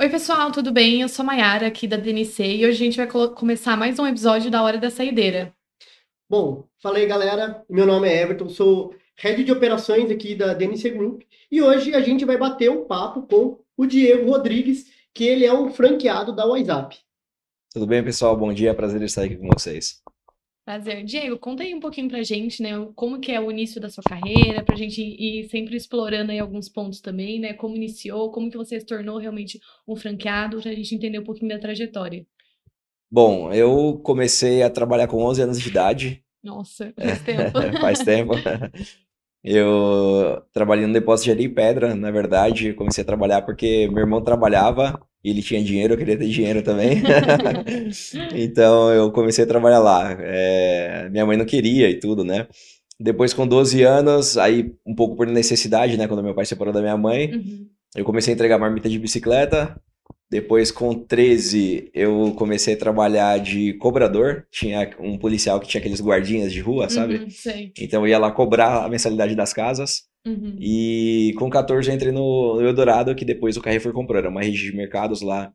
[0.00, 1.00] Oi, pessoal, tudo bem?
[1.00, 4.06] Eu sou a Mayara, aqui da DNC, e hoje a gente vai começar mais um
[4.06, 5.52] episódio da Hora da Saideira.
[6.30, 7.64] Bom, fala aí, galera.
[7.68, 12.00] Meu nome é Everton, sou head de operações aqui da DNC Group, e hoje a
[12.00, 16.46] gente vai bater um papo com o Diego Rodrigues, que ele é um franqueado da
[16.46, 16.96] WhatsApp.
[17.72, 18.36] Tudo bem, pessoal?
[18.36, 20.00] Bom dia, prazer estar aqui com vocês.
[20.68, 21.02] Prazer.
[21.02, 24.04] Diego, conta aí um pouquinho pra gente, né, como que é o início da sua
[24.04, 28.56] carreira, pra gente ir sempre explorando aí alguns pontos também, né, como iniciou, como que
[28.58, 29.58] você se tornou realmente
[29.88, 32.26] um franqueado, pra gente entender um pouquinho da trajetória.
[33.10, 36.22] Bom, eu comecei a trabalhar com 11 anos de idade.
[36.44, 37.52] Nossa, faz tempo.
[37.80, 38.32] faz tempo.
[39.42, 44.00] Eu trabalhei no depósito de areia e pedra, na verdade, comecei a trabalhar porque meu
[44.00, 47.02] irmão trabalhava ele tinha dinheiro, eu queria ter dinheiro também.
[48.34, 50.16] então eu comecei a trabalhar lá.
[50.20, 52.46] É, minha mãe não queria e tudo, né?
[53.00, 56.08] Depois, com 12 anos, aí um pouco por necessidade, né?
[56.08, 57.66] Quando meu pai separou da minha mãe, uhum.
[57.96, 59.80] eu comecei a entregar marmita de bicicleta.
[60.30, 64.46] Depois, com 13, eu comecei a trabalhar de cobrador.
[64.50, 67.16] Tinha um policial que tinha aqueles guardinhas de rua, sabe?
[67.16, 70.07] Uhum, então eu ia lá cobrar a mensalidade das casas.
[70.26, 70.56] Uhum.
[70.60, 74.18] E com 14 eu entrei no, Eldorado, que depois o Carrefour comprou.
[74.18, 75.52] Era uma rede de mercados lá,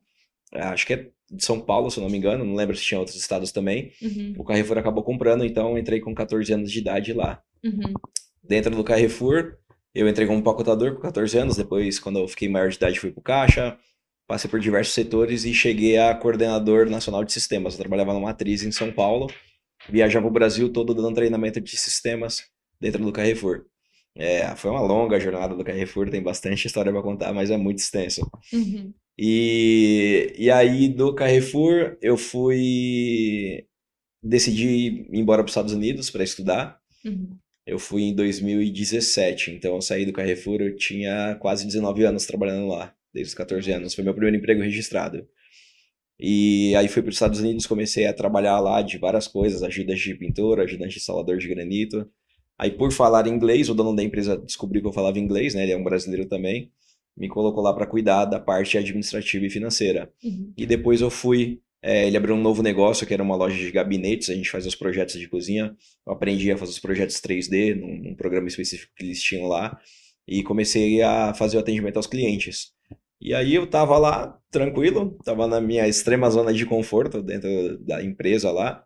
[0.52, 2.44] acho que é de São Paulo, se eu não me engano.
[2.44, 3.92] Não lembro se tinha outros estados também.
[4.02, 4.34] Uhum.
[4.38, 7.42] O Carrefour acabou comprando, então entrei com 14 anos de idade lá.
[7.64, 7.94] Uhum.
[8.42, 9.56] Dentro do Carrefour,
[9.94, 11.56] eu entrei como empacotador com 14 anos.
[11.56, 13.78] Depois, quando eu fiquei maior de idade, fui pro caixa
[14.26, 17.74] passei por diversos setores e cheguei a coordenador nacional de sistemas.
[17.74, 19.30] Eu trabalhava numa matriz em São Paulo,
[19.88, 22.44] viajava o Brasil todo dando treinamento de sistemas
[22.80, 23.66] dentro do Carrefour.
[24.16, 27.78] É, foi uma longa jornada do Carrefour, tem bastante história para contar, mas é muito
[27.78, 28.20] extenso.
[28.52, 28.92] Uhum.
[29.18, 33.66] E, e aí do Carrefour eu fui
[34.22, 36.80] decidi ir embora para os Estados Unidos para estudar.
[37.04, 37.36] Uhum.
[37.66, 42.68] Eu fui em 2017, então eu saí do Carrefour, eu tinha quase 19 anos trabalhando
[42.68, 43.94] lá desde os 14 anos.
[43.94, 45.26] Foi meu primeiro emprego registrado.
[46.18, 50.02] E aí fui para os Estados Unidos, comecei a trabalhar lá de várias coisas, ajudante
[50.02, 52.08] de pintor, ajudante de instalador de granito.
[52.58, 55.64] Aí por falar inglês, o dono da empresa descobriu que eu falava inglês, né?
[55.64, 56.70] Ele é um brasileiro também.
[57.16, 60.10] Me colocou lá para cuidar da parte administrativa e financeira.
[60.22, 60.52] Uhum.
[60.56, 63.70] E depois eu fui é, ele abriu um novo negócio que era uma loja de
[63.70, 65.76] gabinetes, a gente fazia os projetos de cozinha.
[66.06, 69.78] Eu aprendi a fazer os projetos 3D num, num, programa específico que eles tinham lá
[70.26, 72.72] e comecei a fazer o atendimento aos clientes.
[73.20, 78.02] E aí eu tava lá, tranquilo, tava na minha extrema zona de conforto dentro da
[78.02, 78.82] empresa lá.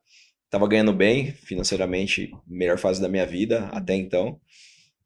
[0.51, 4.41] Tava ganhando bem financeiramente, melhor fase da minha vida até então.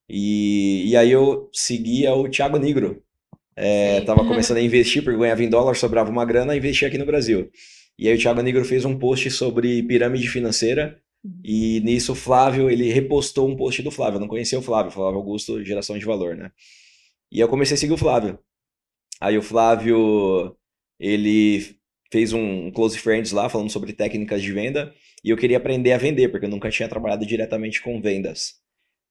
[0.08, 3.03] E, e aí eu seguia o Thiago Negro.
[3.56, 7.06] É, tava começando a investir, porque ganhava em dólar, sobrava uma grana, investia aqui no
[7.06, 7.50] Brasil.
[7.98, 11.00] E aí o Thiago Negro fez um post sobre pirâmide financeira,
[11.44, 14.16] e nisso o Flávio, ele repostou um post do Flávio.
[14.16, 16.50] Eu não conhecia o Flávio, Flávio Augusto, geração de valor, né?
[17.30, 18.38] E eu comecei a seguir o Flávio.
[19.20, 20.56] Aí o Flávio,
[20.98, 21.76] ele
[22.10, 24.92] fez um Close Friends lá falando sobre técnicas de venda
[25.25, 28.60] e eu queria aprender a vender, porque eu nunca tinha trabalhado diretamente com vendas.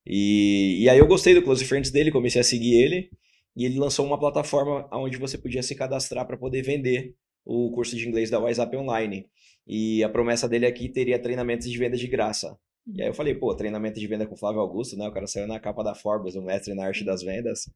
[0.05, 3.09] E, e aí eu gostei do Close Friends dele, comecei a seguir ele
[3.55, 7.95] e ele lançou uma plataforma onde você podia se cadastrar para poder vender o curso
[7.95, 9.27] de inglês da WhatsApp Online.
[9.67, 12.57] E a promessa dele aqui teria treinamentos de venda de graça.
[12.95, 15.07] E aí eu falei, pô, treinamento de venda com Flávio Augusto, né?
[15.07, 17.69] O cara saiu na capa da Forbes, o mestre na arte das vendas.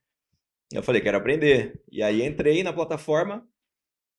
[0.73, 1.79] Eu falei, quero aprender.
[1.91, 3.47] E aí entrei na plataforma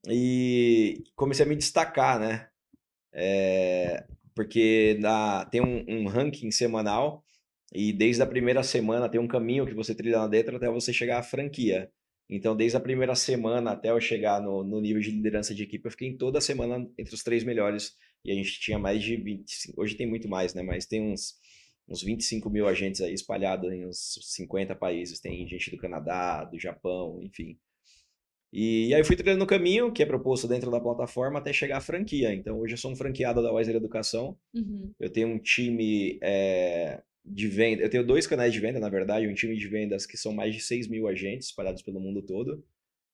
[0.09, 2.49] e comecei a me destacar, né?
[3.17, 4.05] É,
[4.35, 7.25] porque na, tem um, um, ranking semanal
[7.73, 10.93] e desde a primeira semana tem um caminho que você trilha lá dentro até você
[10.93, 11.91] chegar à franquia.
[12.29, 15.87] Então, desde a primeira semana até eu chegar no, no nível de liderança de equipe,
[15.87, 17.97] eu fiquei em toda semana entre os três melhores.
[18.25, 20.63] E a gente tinha mais de 20, hoje tem muito mais, né?
[20.63, 21.37] Mas tem uns
[21.89, 25.21] uns 25 mil agentes aí espalhados em uns 50 países.
[25.21, 27.59] Tem gente do Canadá, do Japão, enfim.
[28.53, 31.53] E, e aí eu fui treinando no caminho, que é proposto dentro da plataforma, até
[31.53, 32.33] chegar à franquia.
[32.33, 34.37] Então hoje eu sou um franqueado da Wiser Educação.
[34.55, 34.93] Uhum.
[34.99, 37.83] Eu tenho um time é, de venda.
[37.83, 40.55] Eu tenho dois canais de venda, na verdade, um time de vendas que são mais
[40.55, 42.65] de 6 mil agentes espalhados pelo mundo todo.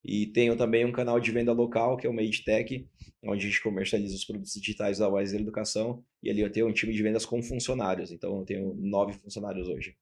[0.05, 2.89] E tenho também um canal de venda local, que é o Made Tech,
[3.23, 6.05] onde a gente comercializa os produtos digitais da Wiser Educação.
[6.23, 8.11] E ali eu tenho um time de vendas com funcionários.
[8.11, 9.97] Então eu tenho nove funcionários hoje.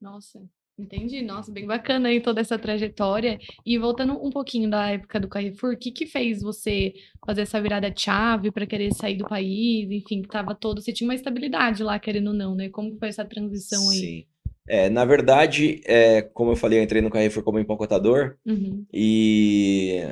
[0.00, 0.48] Nossa,
[0.78, 1.22] entendi.
[1.22, 3.38] Nossa, bem bacana aí toda essa trajetória.
[3.64, 6.94] E voltando um pouquinho da época do Carrefour, o que, que fez você
[7.24, 9.90] fazer essa virada de chave para querer sair do país?
[9.90, 10.80] Enfim, que tava todo.
[10.80, 12.68] Você tinha uma estabilidade lá, querendo ou não, né?
[12.68, 13.98] Como foi essa transição aí?
[13.98, 14.26] Sim.
[14.68, 18.84] É, na verdade, é, como eu falei, eu entrei no Carrefour como empacotador uhum.
[18.92, 20.02] e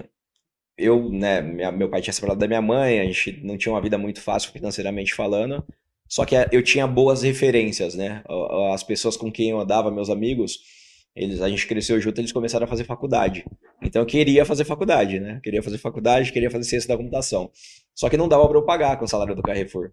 [0.78, 3.80] eu, né, minha, meu pai tinha separado da minha mãe, a gente não tinha uma
[3.80, 5.64] vida muito fácil financeiramente falando,
[6.14, 8.22] só que eu tinha boas referências, né?
[8.72, 10.60] As pessoas com quem eu andava, meus amigos,
[11.12, 13.44] eles, a gente cresceu junto, eles começaram a fazer faculdade.
[13.82, 15.40] Então eu queria fazer faculdade, né?
[15.42, 17.50] Queria fazer faculdade, queria fazer ciência da computação.
[17.96, 19.90] Só que não dava para eu pagar com o salário do Carrefour.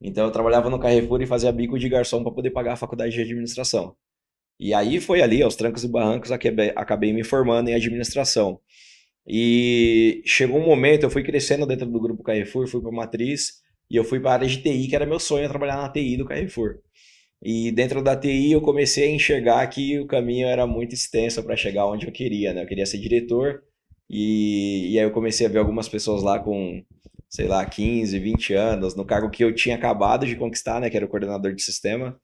[0.00, 3.12] Então eu trabalhava no Carrefour e fazia bico de garçom para poder pagar a faculdade
[3.12, 3.96] de administração.
[4.60, 8.60] E aí foi ali, aos trancos e barrancos, acabei me formando em administração.
[9.26, 13.96] E chegou um momento, eu fui crescendo dentro do grupo Carrefour, fui para matriz e
[13.96, 16.24] eu fui para a área de TI, que era meu sonho trabalhar na TI do
[16.24, 16.80] Carrefour.
[17.42, 21.56] E dentro da TI eu comecei a enxergar que o caminho era muito extenso para
[21.56, 22.62] chegar onde eu queria, né?
[22.62, 23.62] Eu queria ser diretor
[24.08, 26.82] e, e aí eu comecei a ver algumas pessoas lá com,
[27.28, 30.88] sei lá, 15, 20 anos, no cargo que eu tinha acabado de conquistar, né?
[30.88, 32.18] Que era o coordenador de sistema.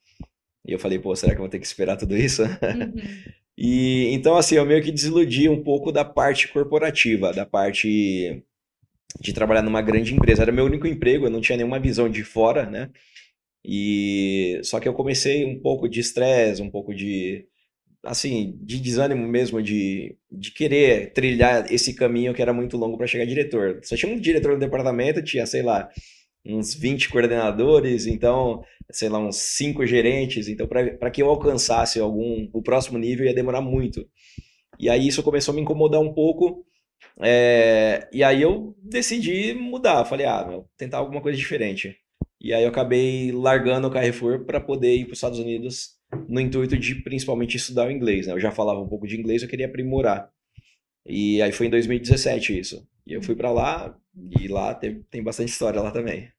[0.67, 2.43] E eu falei, pô, será que eu vou ter que esperar tudo isso?
[2.43, 2.95] Uhum.
[3.59, 8.43] e então, assim, eu meio que desiludi um pouco da parte corporativa, da parte
[9.19, 10.43] de trabalhar numa grande empresa.
[10.43, 12.91] Era meu único emprego, eu não tinha nenhuma visão de fora, né?
[13.65, 17.47] E só que eu comecei um pouco de estresse, um pouco de
[18.05, 23.07] assim, de desânimo mesmo de, de querer trilhar esse caminho que era muito longo para
[23.07, 23.81] chegar diretor.
[23.83, 25.89] Só tinha um diretor no departamento, tinha, sei lá,
[26.47, 30.49] uns 20 coordenadores, então, sei lá, uns 5 gerentes.
[30.49, 34.07] Então, para que eu alcançasse algum o próximo nível ia demorar muito.
[34.79, 36.65] E aí isso começou a me incomodar um pouco.
[37.23, 40.05] É, e aí eu decidi mudar.
[40.05, 41.97] Falei, ah, meu, tentar alguma coisa diferente.
[42.41, 46.41] E aí eu acabei largando o Carrefour para poder ir para os Estados Unidos no
[46.41, 48.27] intuito de principalmente estudar o inglês.
[48.27, 48.33] Né?
[48.33, 50.31] Eu já falava um pouco de inglês, eu queria aprimorar.
[51.07, 52.87] E aí foi em 2017 isso.
[53.07, 53.97] E eu fui para lá
[54.39, 56.31] e lá tem, tem bastante história lá também.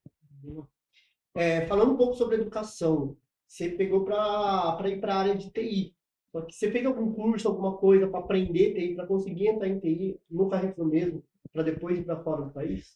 [1.36, 3.16] É, falando um pouco sobre educação,
[3.48, 5.94] você pegou para ir para a área de TI.
[6.32, 9.80] Só que você fez algum curso, alguma coisa para aprender TI, para conseguir entrar em
[9.80, 12.96] TI no Carrefour mesmo, para depois ir para fora do país?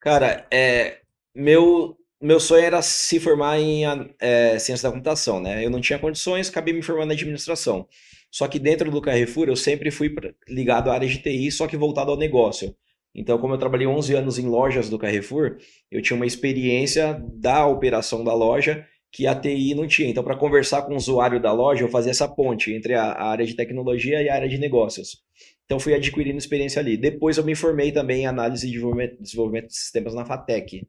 [0.00, 1.00] Cara, é,
[1.34, 3.84] meu, meu sonho era se formar em
[4.18, 5.64] é, ciência da computação, né?
[5.64, 7.86] Eu não tinha condições, acabei me formando em administração.
[8.30, 10.14] Só que dentro do Carrefour eu sempre fui
[10.48, 12.74] ligado à área de TI, só que voltado ao negócio.
[13.14, 15.58] Então, como eu trabalhei 11 anos em lojas do Carrefour,
[15.90, 20.08] eu tinha uma experiência da operação da loja que a TI não tinha.
[20.08, 23.44] Então, para conversar com o usuário da loja, eu fazia essa ponte entre a, área
[23.44, 25.22] de tecnologia e a área de negócios.
[25.66, 26.96] Então, fui adquirindo experiência ali.
[26.96, 30.88] Depois, eu me formei também em análise e desenvolvimento, desenvolvimento de sistemas na FATEC.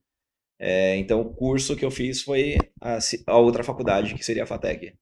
[0.57, 2.97] É, então, o curso que eu fiz foi a,
[3.27, 4.93] a outra faculdade, que seria a FATEC.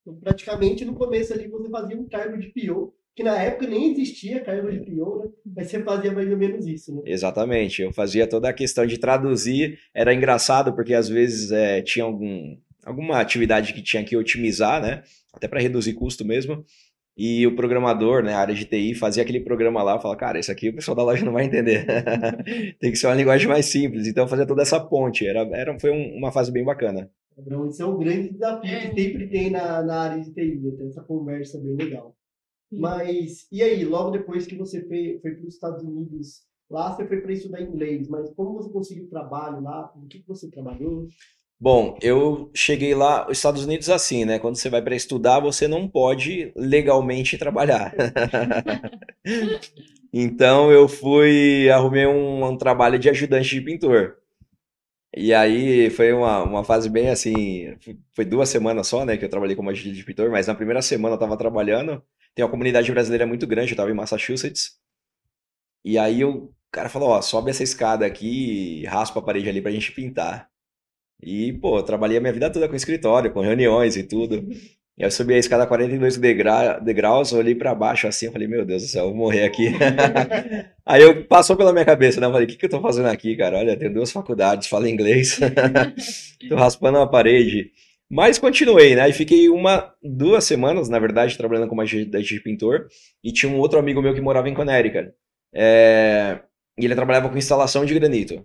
[0.00, 3.92] Então, praticamente, no começo ali, você fazia um cargo de PO que na época nem
[3.92, 5.30] existia cargo de PO, né?
[5.54, 7.02] Mas você fazia mais ou menos isso, né?
[7.04, 7.82] Exatamente.
[7.82, 9.78] Eu fazia toda a questão de traduzir.
[9.94, 15.02] Era engraçado porque às vezes é, tinha algum, alguma atividade que tinha que otimizar, né?
[15.32, 16.64] Até para reduzir custo mesmo.
[17.16, 20.50] E o programador, né, a área de TI, fazia aquele programa lá, falava, cara, isso
[20.50, 21.84] aqui o pessoal da loja não vai entender.
[22.80, 24.06] Tem que ser uma linguagem mais simples.
[24.06, 25.26] Então, fazia toda essa ponte.
[25.26, 27.10] Era, era, foi um, uma fase bem bacana.
[27.68, 28.88] Isso é um grande desafio é.
[28.88, 32.14] que sempre tem na, na área de TI, ter essa conversa bem legal.
[32.72, 36.40] Mas, e aí, logo depois que você foi, foi para os Estados Unidos,
[36.70, 39.92] lá você foi para estudar inglês, mas como você conseguiu trabalho lá?
[39.94, 41.06] O que, você trabalhou?
[41.60, 44.38] Bom, eu cheguei lá, os Estados Unidos assim, né?
[44.38, 47.94] Quando você vai para estudar, você não pode legalmente trabalhar.
[50.12, 54.16] então eu fui, arrumei um, um, trabalho de ajudante de pintor.
[55.14, 57.76] E aí foi uma, uma fase bem assim,
[58.14, 60.80] foi duas semanas só, né, que eu trabalhei como ajudante de pintor, mas na primeira
[60.80, 62.02] semana eu estava trabalhando,
[62.34, 64.78] tem uma comunidade brasileira muito grande, eu tava em Massachusetts.
[65.84, 69.60] E aí o cara falou, ó, sobe essa escada aqui e raspa a parede ali
[69.60, 70.48] pra gente pintar.
[71.22, 74.44] E, pô, eu trabalhei a minha vida toda com escritório, com reuniões e tudo.
[74.98, 78.64] E eu subi a escada 42 degra degraus, olhei para baixo assim, eu falei, meu
[78.64, 79.72] Deus do céu, eu vou morrer aqui.
[80.84, 82.26] Aí eu passou pela minha cabeça, né?
[82.26, 83.58] Eu falei, o que, que eu tô fazendo aqui, cara?
[83.58, 85.38] Olha, tenho duas faculdades, falo inglês,
[86.48, 87.70] tô raspando uma parede.
[88.12, 89.08] Mas continuei, né?
[89.08, 92.86] E fiquei uma, duas semanas, na verdade, trabalhando como agente de pintor.
[93.24, 95.10] E tinha um outro amigo meu que morava em Connecticut.
[95.54, 96.40] É...
[96.78, 98.44] E ele trabalhava com instalação de granito.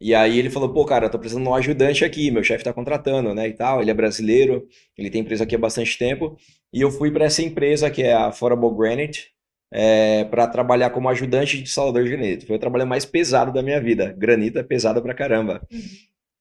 [0.00, 2.64] E aí ele falou, pô, cara, eu tô precisando de um ajudante aqui, meu chefe
[2.64, 3.82] tá contratando, né, e tal.
[3.82, 6.38] Ele é brasileiro, ele tem empresa aqui há bastante tempo.
[6.72, 9.32] E eu fui para essa empresa, que é a Affordable Granite,
[9.70, 12.46] é, para trabalhar como ajudante de instalador de granito.
[12.46, 14.14] Foi o trabalho mais pesado da minha vida.
[14.16, 15.60] Granito é pesado pra caramba.
[15.70, 15.80] Uhum.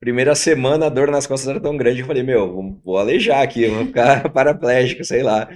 [0.03, 3.67] Primeira semana a dor nas costas era tão grande, eu falei, meu, vou aleijar aqui,
[3.67, 5.49] vou ficar paraplégico, sei lá.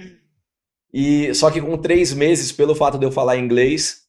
[0.90, 4.04] E só que com três meses, pelo fato de eu falar inglês,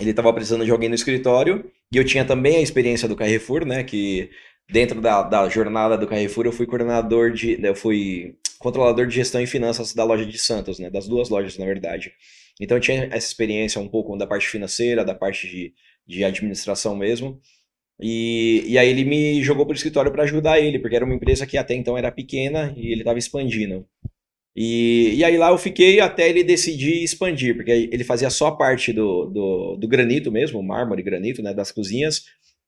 [0.00, 3.66] ele estava precisando de alguém no escritório, e eu tinha também a experiência do Carrefour,
[3.66, 4.30] né, que
[4.66, 9.42] dentro da, da jornada do Carrefour eu fui coordenador de, eu fui controlador de gestão
[9.42, 12.14] e finanças da loja de Santos, né, das duas lojas, na verdade.
[12.58, 15.74] Então eu tinha essa experiência um pouco da parte financeira, da parte de,
[16.06, 17.38] de administração mesmo,
[18.00, 21.14] e, e aí ele me jogou para o escritório para ajudar ele, porque era uma
[21.14, 23.86] empresa que até então era pequena e ele estava expandindo.
[24.54, 28.92] E, e aí lá eu fiquei até ele decidir expandir, porque ele fazia só parte
[28.92, 32.24] do, do, do granito mesmo, mármore, granito, né, das cozinhas,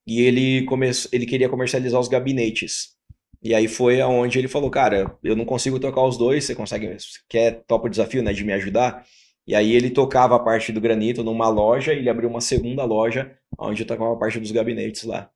[0.07, 2.97] e ele, come, ele queria comercializar os gabinetes.
[3.43, 6.95] E aí foi aonde ele falou, cara, eu não consigo tocar os dois, você consegue,
[7.29, 9.07] quer, topa o desafio, né, de me ajudar?
[9.49, 12.85] E aí ele tocava a parte do granito numa loja, e ele abriu uma segunda
[12.85, 15.31] loja, onde eu tocava a parte dos gabinetes lá.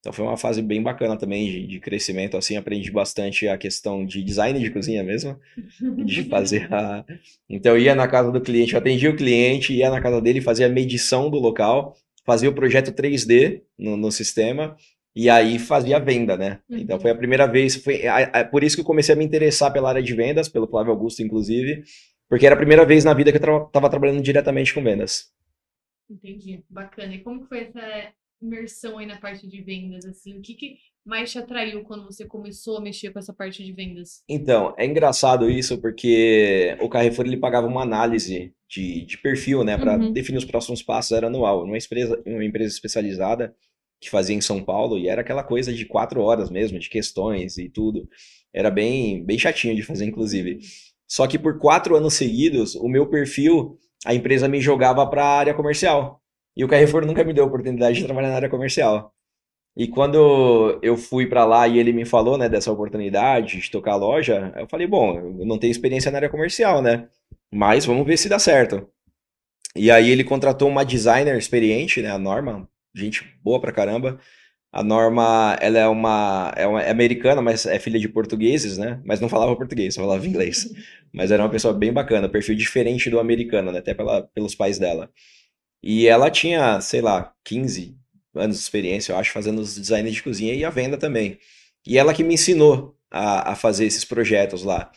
[0.00, 4.04] Então foi uma fase bem bacana também de, de, crescimento, assim, aprendi bastante a questão
[4.04, 5.40] de design de cozinha mesmo,
[6.04, 7.06] de fazer a...
[7.48, 10.42] Então eu ia na casa do cliente, eu atendia o cliente, ia na casa dele,
[10.42, 14.76] fazia a medição do local, fazia o projeto 3D no, no sistema,
[15.16, 16.58] e aí fazia a venda, né?
[16.68, 16.76] Uhum.
[16.76, 19.24] Então foi a primeira vez, foi a, a, por isso que eu comecei a me
[19.24, 21.82] interessar pela área de vendas, pelo Flávio Augusto, inclusive,
[22.34, 25.32] porque era a primeira vez na vida que eu estava trabalhando diretamente com vendas.
[26.10, 27.14] Entendi, bacana.
[27.14, 28.12] E como foi essa
[28.42, 30.36] imersão aí na parte de vendas, assim?
[30.36, 33.72] O que, que mais te atraiu quando você começou a mexer com essa parte de
[33.72, 34.24] vendas?
[34.28, 39.78] Então, é engraçado isso, porque o Carrefour ele pagava uma análise de, de perfil, né,
[39.78, 40.12] para uhum.
[40.12, 41.62] definir os próximos passos, era anual.
[41.62, 43.54] Uma empresa, uma empresa especializada
[44.00, 47.58] que fazia em São Paulo, e era aquela coisa de quatro horas mesmo, de questões
[47.58, 48.08] e tudo.
[48.52, 50.58] Era bem, bem chatinho de fazer, inclusive.
[51.14, 55.38] Só que por quatro anos seguidos, o meu perfil, a empresa me jogava para a
[55.38, 56.20] área comercial.
[56.56, 59.14] E o Carrefour nunca me deu a oportunidade de trabalhar na área comercial.
[59.76, 63.92] E quando eu fui para lá e ele me falou, né, dessa oportunidade de tocar
[63.92, 67.08] a loja, eu falei, bom, eu não tenho experiência na área comercial, né?
[67.48, 68.84] Mas vamos ver se dá certo.
[69.76, 74.18] E aí ele contratou uma designer experiente, né, a Norma, gente boa pra caramba.
[74.74, 79.00] A Norma, ela é uma, é uma é americana, mas é filha de portugueses, né?
[79.04, 80.68] Mas não falava português, só falava inglês.
[81.14, 83.78] Mas era uma pessoa bem bacana, perfil diferente do americano, né?
[83.78, 85.08] Até pela, pelos pais dela.
[85.80, 87.96] E ela tinha, sei lá, 15
[88.34, 91.38] anos de experiência, eu acho, fazendo os designs de cozinha e a venda também.
[91.86, 94.90] E ela que me ensinou a, a fazer esses projetos lá.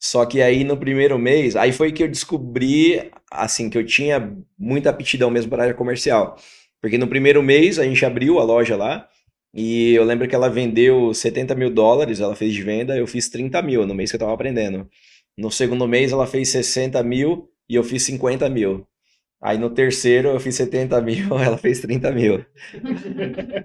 [0.00, 4.34] Só que aí no primeiro mês, aí foi que eu descobri, assim, que eu tinha
[4.58, 6.38] muita aptidão mesmo para a área comercial.
[6.80, 9.08] Porque no primeiro mês a gente abriu a loja lá,
[9.52, 13.28] e eu lembro que ela vendeu 70 mil dólares, ela fez de venda, eu fiz
[13.28, 14.88] 30 mil no mês que eu tava aprendendo.
[15.36, 18.86] No segundo mês ela fez 60 mil e eu fiz 50 mil.
[19.42, 22.44] Aí no terceiro eu fiz 70 mil, ela fez 30 mil.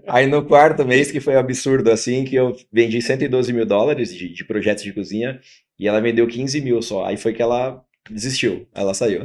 [0.07, 4.29] Aí no quarto mês, que foi absurdo assim, que eu vendi 112 mil dólares de,
[4.29, 5.39] de projetos de cozinha
[5.77, 7.05] e ela me deu 15 mil só.
[7.05, 9.21] Aí foi que ela desistiu, ela saiu.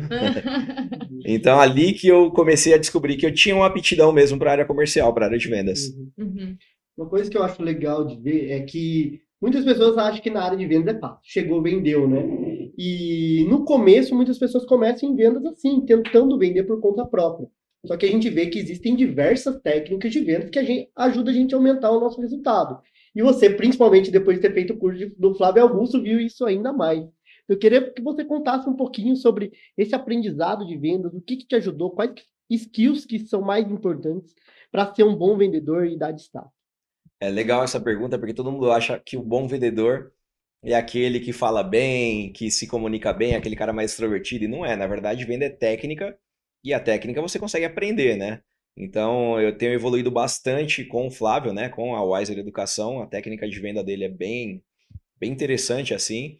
[1.24, 4.52] então ali que eu comecei a descobrir que eu tinha uma aptidão mesmo para a
[4.52, 5.86] área comercial, para a área de vendas.
[5.88, 6.12] Uhum.
[6.18, 6.56] uhum.
[6.96, 10.42] Uma coisa que eu acho legal de ver é que muitas pessoas acham que na
[10.44, 11.20] área de vendas é fácil.
[11.22, 12.22] Chegou, vendeu, né?
[12.76, 17.48] E no começo, muitas pessoas começam em vendas assim, tentando vender por conta própria.
[17.86, 21.30] Só que a gente vê que existem diversas técnicas de vendas que a gente, ajuda
[21.30, 22.78] a gente a aumentar o nosso resultado.
[23.14, 26.72] E você, principalmente depois de ter feito o curso do Flávio Augusto, viu isso ainda
[26.72, 27.02] mais.
[27.50, 31.46] Eu queria que você contasse um pouquinho sobre esse aprendizado de vendas, o que, que
[31.48, 32.14] te ajudou, quais
[32.48, 34.32] skills que são mais importantes
[34.70, 36.48] para ser um bom vendedor e dar destaque.
[37.18, 40.12] É legal essa pergunta, porque todo mundo acha que o bom vendedor
[40.62, 44.64] é aquele que fala bem, que se comunica bem, aquele cara mais extrovertido, e não
[44.64, 44.76] é.
[44.76, 46.16] Na verdade, venda é técnica,
[46.62, 48.40] e a técnica você consegue aprender, né?
[48.76, 51.68] Então, eu tenho evoluído bastante com o Flávio, né?
[51.68, 54.62] Com a Wiser Educação, a técnica de venda dele é bem,
[55.18, 56.38] bem interessante, assim.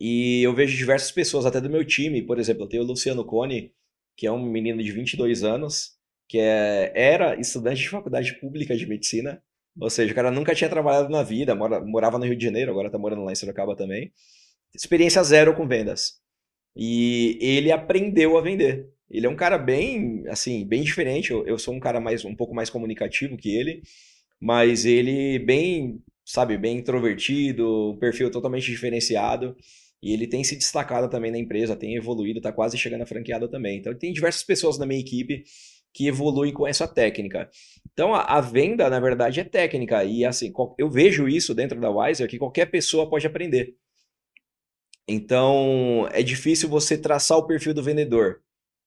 [0.00, 3.24] E eu vejo diversas pessoas, até do meu time, por exemplo, eu tenho o Luciano
[3.24, 3.72] Cone,
[4.16, 5.92] que é um menino de 22 anos,
[6.26, 9.42] que é, era estudante de faculdade pública de medicina,
[9.78, 12.70] ou seja, o cara nunca tinha trabalhado na vida, mora, morava no Rio de Janeiro,
[12.70, 14.12] agora tá morando lá em Sorocaba também.
[14.74, 16.20] Experiência zero com vendas.
[16.76, 18.88] E ele aprendeu a vender.
[19.10, 21.30] Ele é um cara bem, assim, bem diferente.
[21.30, 23.82] Eu, eu sou um cara mais um pouco mais comunicativo que ele,
[24.40, 29.56] mas ele bem, sabe, bem introvertido, perfil totalmente diferenciado.
[30.02, 33.48] E ele tem se destacado também na empresa, tem evoluído, tá quase chegando à franqueada
[33.48, 33.78] também.
[33.78, 35.44] Então tem diversas pessoas na minha equipe
[35.92, 37.50] que evoluem com essa técnica.
[37.92, 40.04] Então, a, a, venda, na verdade, é técnica.
[40.04, 43.74] E assim, eu vejo isso dentro da Wiser que qualquer pessoa pode aprender.
[45.08, 48.40] Então, é difícil você traçar o perfil do vendedor.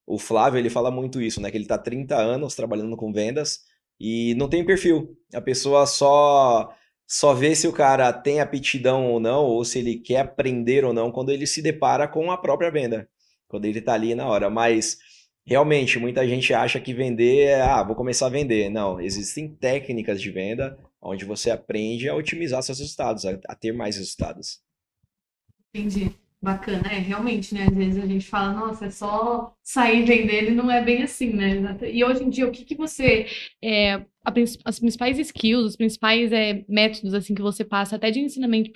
[0.06, 1.50] O Flávio, ele fala muito isso, né?
[1.50, 3.60] Que ele está 30 anos trabalhando com vendas
[4.00, 5.16] e não tem perfil.
[5.34, 6.74] A pessoa só
[7.06, 10.92] só vê se o cara tem aptidão ou não, ou se ele quer aprender ou
[10.92, 13.08] não, quando ele se depara com a própria venda.
[13.48, 14.50] Quando ele está ali na hora.
[14.50, 14.98] Mas
[15.46, 18.70] realmente, muita gente acha que vender é, ah, vou começar a vender.
[18.70, 23.72] Não, existem técnicas de venda onde você aprende a otimizar seus resultados, a, a ter
[23.72, 24.60] mais resultados.
[25.74, 26.10] Entendi.
[26.40, 27.64] Bacana, é, realmente, né?
[27.64, 31.32] Às vezes a gente fala, nossa, é só sair vender, e não é bem assim,
[31.32, 31.78] né?
[31.90, 33.26] E hoje em dia, o que que você,
[33.62, 34.04] é,
[34.64, 38.70] as principais skills, os principais é, métodos, assim, que você passa, até de ensinamento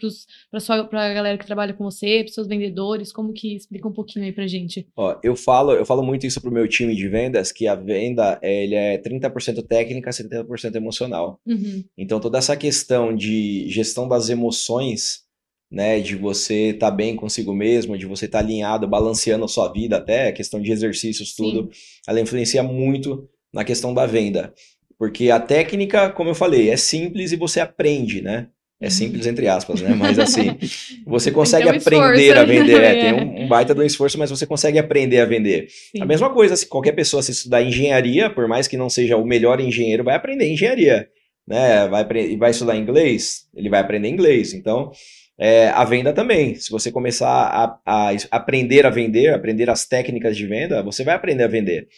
[0.90, 4.26] para a galera que trabalha com você, para seus vendedores, como que explica um pouquinho
[4.26, 4.86] aí pra gente?
[4.96, 8.38] Ó, eu falo, eu falo muito isso pro meu time de vendas, que a venda,
[8.42, 11.40] ele é 30% técnica, 70% emocional.
[11.46, 11.82] Uhum.
[11.96, 15.26] Então, toda essa questão de gestão das emoções
[15.70, 19.48] né, de você estar tá bem consigo mesmo, de você estar tá alinhado, balanceando a
[19.48, 21.80] sua vida até, a questão de exercícios, tudo, Sim.
[22.06, 24.52] ela influencia muito na questão da venda.
[24.98, 28.48] Porque a técnica, como eu falei, é simples e você aprende, né?
[28.80, 28.90] É uhum.
[28.90, 29.94] simples entre aspas, né?
[29.94, 30.56] Mas assim,
[31.06, 32.40] você consegue um aprender esforço.
[32.40, 32.82] a vender.
[32.82, 35.68] É, tem um, um, baita do esforço, mas você consegue aprender a vender.
[35.68, 36.00] Sim.
[36.00, 39.24] A mesma coisa, se qualquer pessoa se estudar engenharia, por mais que não seja o
[39.24, 41.08] melhor engenheiro, vai aprender engenharia.
[41.46, 41.88] Né?
[41.88, 42.04] Vai,
[42.36, 44.52] vai estudar inglês, ele vai aprender inglês.
[44.52, 44.92] Então,
[45.38, 46.54] é, a venda também.
[46.56, 51.14] Se você começar a, a, aprender a vender, aprender as técnicas de venda, você vai
[51.14, 51.88] aprender a vender.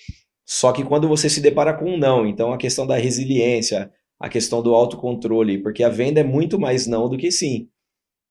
[0.52, 3.88] Só que quando você se depara com um não, então a questão da resiliência,
[4.18, 7.68] a questão do autocontrole, porque a venda é muito mais não do que sim.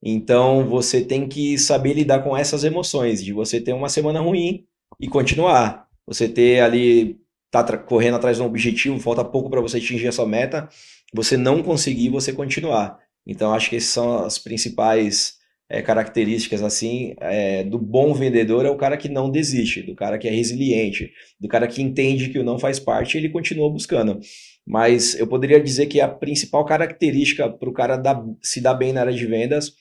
[0.04, 4.66] Então você tem que saber lidar com essas emoções, de você ter uma semana ruim
[5.00, 5.88] e continuar.
[6.06, 7.18] Você ter ali,
[7.50, 10.68] tá correndo atrás de um objetivo, falta pouco para você atingir essa meta,
[11.14, 13.00] você não conseguir, você continuar.
[13.26, 15.39] Então, acho que essas são as principais
[15.70, 20.18] é, características assim é, do bom vendedor é o cara que não desiste, do cara
[20.18, 23.70] que é resiliente, do cara que entende que o não faz parte e ele continua
[23.70, 24.20] buscando.
[24.66, 28.92] Mas eu poderia dizer que a principal característica para o cara dar, se dar bem
[28.92, 29.74] na área de vendas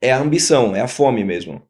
[0.00, 1.62] é a ambição, é a fome mesmo.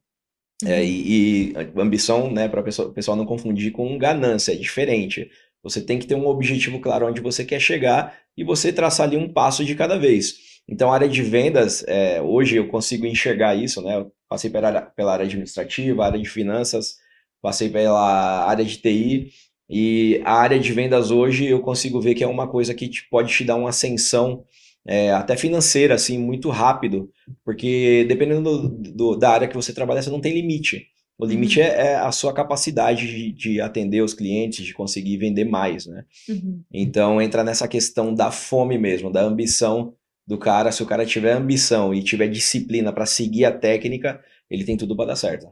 [0.65, 0.85] É, uhum.
[0.85, 5.31] e, e, ambição, né, para o pessoal não confundir com ganância, é diferente.
[5.63, 9.17] Você tem que ter um objetivo claro onde você quer chegar e você traçar ali
[9.17, 10.58] um passo de cada vez.
[10.69, 13.97] Então, a área de vendas, é, hoje eu consigo enxergar isso, né?
[13.97, 16.97] Eu passei pela, pela área administrativa, área de finanças,
[17.41, 19.31] passei pela área de TI,
[19.71, 23.09] e a área de vendas hoje eu consigo ver que é uma coisa que te,
[23.11, 24.45] pode te dar uma ascensão
[24.87, 27.11] é, até financeira, assim, muito rápido,
[27.45, 30.87] porque dependendo do, do, da área que você trabalha, você não tem limite.
[31.19, 31.67] O limite uhum.
[31.67, 36.05] é, é, a sua capacidade de, de, atender os clientes, de conseguir vender mais, né?
[36.29, 36.63] Uhum.
[36.73, 39.95] Então entra nessa questão da fome mesmo, da ambição
[40.29, 44.63] do cara, se o cara tiver ambição e tiver disciplina para seguir a técnica, ele
[44.63, 45.49] tem tudo para dar certo.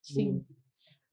[0.00, 0.44] Sim.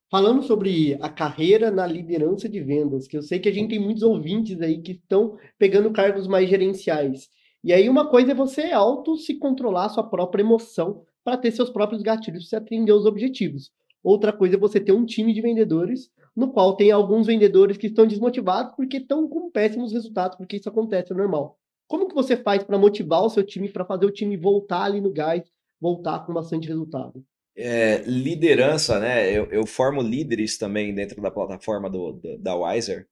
[0.08, 3.80] Falando sobre a carreira na liderança de vendas, que eu sei que a gente tem
[3.80, 7.28] muitos ouvintes aí que estão pegando cargos mais gerenciais.
[7.64, 11.50] E aí uma coisa é você auto se controlar a sua própria emoção para ter
[11.50, 13.72] seus próprios gatilhos para atender os objetivos.
[14.04, 17.88] Outra coisa é você ter um time de vendedores no qual tem alguns vendedores que
[17.88, 21.57] estão desmotivados porque estão com péssimos resultados, porque isso acontece, é normal.
[21.88, 25.00] Como que você faz para motivar o seu time, para fazer o time voltar ali
[25.00, 25.42] no gás,
[25.80, 27.24] voltar com bastante resultado?
[27.56, 29.32] É, liderança, né?
[29.32, 33.08] Eu, eu, formo líderes também dentro da plataforma do, do, da Wiser.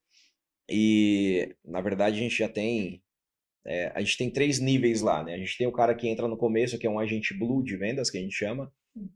[0.68, 3.02] E, na verdade, a gente já tem.
[3.64, 5.34] É, a gente tem três níveis lá, né?
[5.34, 7.76] A gente tem o cara que entra no começo, que é um agente blue de
[7.76, 8.70] vendas, que a gente chama.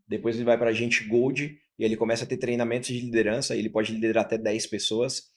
[0.08, 3.54] Depois ele vai para agente gold e ele começa a ter treinamentos de liderança.
[3.54, 5.28] Ele pode liderar até 10 pessoas.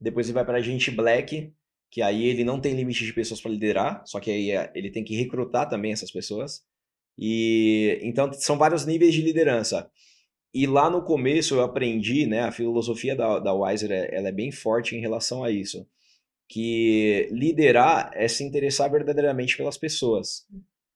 [0.00, 1.52] Depois ele vai para agente black,
[1.92, 4.90] que aí ele não tem limite de pessoas para liderar, só que aí é, ele
[4.90, 6.62] tem que recrutar também essas pessoas.
[7.18, 9.90] E então são vários níveis de liderança.
[10.54, 14.32] E lá no começo eu aprendi, né, a filosofia da, da Wiser é, ela é
[14.32, 15.86] bem forte em relação a isso,
[16.48, 20.46] que liderar é se interessar verdadeiramente pelas pessoas.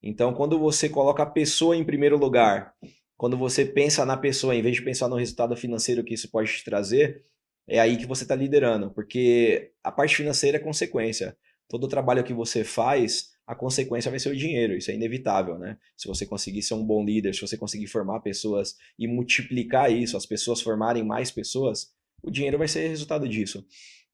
[0.01, 2.73] Então, quando você coloca a pessoa em primeiro lugar,
[3.15, 6.51] quando você pensa na pessoa em vez de pensar no resultado financeiro que isso pode
[6.51, 7.23] te trazer,
[7.67, 11.37] é aí que você está liderando, porque a parte financeira é consequência.
[11.67, 15.57] Todo o trabalho que você faz, a consequência vai ser o dinheiro, isso é inevitável,
[15.57, 15.77] né?
[15.97, 20.15] Se você conseguir ser um bom líder, se você conseguir formar pessoas e multiplicar isso,
[20.15, 23.65] as pessoas formarem mais pessoas, o dinheiro vai ser resultado disso.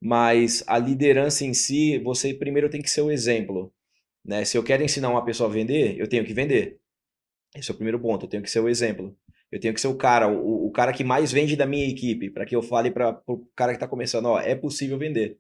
[0.02, 3.74] Mas a liderança em si, você primeiro tem que ser o exemplo.
[4.26, 4.44] Né?
[4.46, 6.80] Se eu quero ensinar uma pessoa a vender, eu tenho que vender.
[7.56, 9.16] Esse é o primeiro ponto, eu tenho que ser o exemplo.
[9.54, 12.32] Eu tenho que ser o cara, o, o cara que mais vende da minha equipe,
[12.32, 15.38] para que eu fale para o cara que está começando, ó, é possível vender.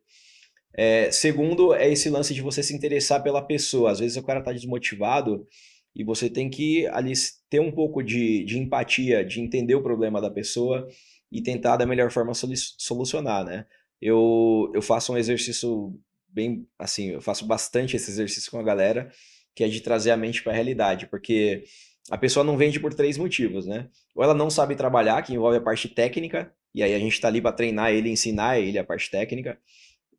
[0.72, 3.90] É, segundo, é esse lance de você se interessar pela pessoa.
[3.90, 5.48] Às vezes o cara está desmotivado
[5.96, 7.14] e você tem que ali
[7.50, 10.88] ter um pouco de, de empatia, de entender o problema da pessoa
[11.32, 12.34] e tentar da melhor forma
[12.78, 13.66] solucionar, né?
[14.00, 19.10] Eu, eu faço um exercício bem, assim, eu faço bastante esse exercício com a galera,
[19.56, 21.64] que é de trazer a mente para a realidade, porque
[22.10, 23.90] a pessoa não vende por três motivos, né?
[24.16, 27.28] Ou ela não sabe trabalhar, que envolve a parte técnica, e aí a gente está
[27.28, 29.58] ali para treinar ele, ensinar ele a parte técnica.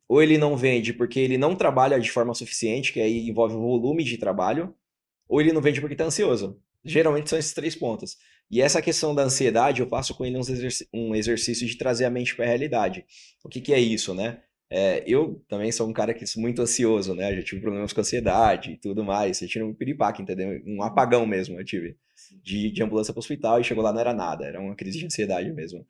[0.07, 3.61] Ou ele não vende porque ele não trabalha de forma suficiente, que aí envolve o
[3.61, 4.73] volume de trabalho.
[5.27, 6.59] Ou ele não vende porque está ansioso.
[6.83, 8.17] Geralmente são esses três pontos.
[8.49, 10.37] E essa questão da ansiedade, eu faço com ele
[10.93, 13.05] um exercício de trazer a mente para a realidade.
[13.43, 14.41] O que, que é isso, né?
[14.77, 17.33] É, eu também sou um cara que sou muito ansioso, né?
[17.33, 19.41] Já tive problemas com ansiedade e tudo mais.
[19.41, 20.61] Eu tive um piripaque, entendeu?
[20.67, 21.95] Um apagão mesmo eu tive.
[22.43, 24.99] De, de ambulância para o hospital e chegou lá não era nada, era uma crise
[24.99, 25.87] de ansiedade mesmo.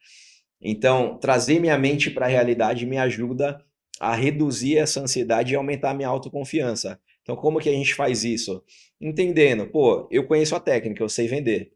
[0.61, 3.59] Então, trazer minha mente para a realidade me ajuda
[3.99, 6.99] a reduzir essa ansiedade e aumentar a minha autoconfiança.
[7.23, 8.63] Então, como que a gente faz isso?
[9.01, 11.71] Entendendo, pô, eu conheço a técnica, eu sei vender.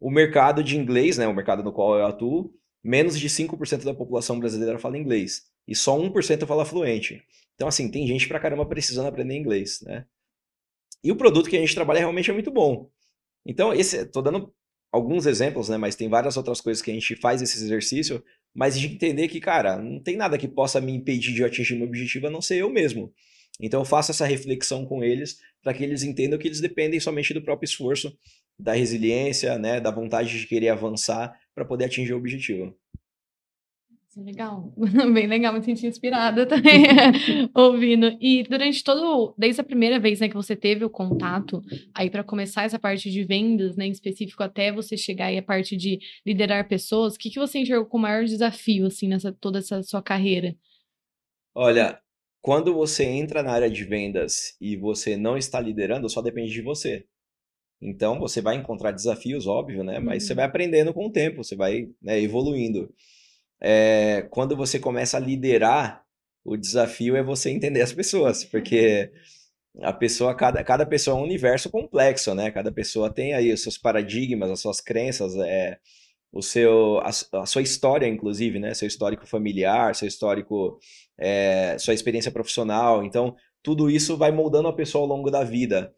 [0.00, 2.50] O mercado de inglês, né, o mercado no qual eu atuo,
[2.82, 5.52] menos de 5% da população brasileira fala inglês.
[5.66, 7.22] E só 1% fala fluente.
[7.54, 10.04] Então, assim, tem gente pra caramba precisando aprender inglês, né?
[11.02, 12.90] E o produto que a gente trabalha realmente é muito bom.
[13.46, 14.52] Então, esse, tô dando
[14.90, 15.76] alguns exemplos, né?
[15.76, 18.22] Mas tem várias outras coisas que a gente faz esse exercício,
[18.54, 21.86] mas de entender que, cara, não tem nada que possa me impedir de atingir meu
[21.86, 23.12] objetivo a não ser eu mesmo.
[23.60, 27.32] Então eu faço essa reflexão com eles para que eles entendam que eles dependem somente
[27.34, 28.16] do próprio esforço,
[28.58, 32.76] da resiliência, né, da vontade de querer avançar para poder atingir o objetivo.
[34.16, 34.72] Legal,
[35.12, 36.84] bem legal, me senti inspirada também
[37.54, 38.16] ouvindo.
[38.20, 41.60] E durante todo, desde a primeira vez né, que você teve o contato,
[41.92, 45.42] aí para começar essa parte de vendas, né, em específico, até você chegar aí a
[45.42, 49.58] parte de liderar pessoas, o que, que você enxergou como maior desafio, assim, nessa toda
[49.58, 50.54] essa sua carreira?
[51.52, 52.00] Olha,
[52.40, 56.62] quando você entra na área de vendas e você não está liderando, só depende de
[56.62, 57.04] você.
[57.82, 59.98] Então, você vai encontrar desafios, óbvio, né?
[59.98, 60.28] Mas uhum.
[60.28, 62.94] você vai aprendendo com o tempo, você vai né, evoluindo
[63.66, 66.04] é, quando você começa a liderar,
[66.44, 69.10] o desafio é você entender as pessoas, porque
[69.80, 72.50] a pessoa, cada, cada pessoa é um universo complexo, né?
[72.50, 75.78] Cada pessoa tem aí os seus paradigmas, as suas crenças, é,
[76.30, 77.08] o seu, a,
[77.40, 78.74] a sua história, inclusive, né?
[78.74, 80.78] Seu histórico familiar, seu histórico,
[81.18, 83.02] é, sua experiência profissional.
[83.02, 85.94] Então, tudo isso vai moldando a pessoa ao longo da vida.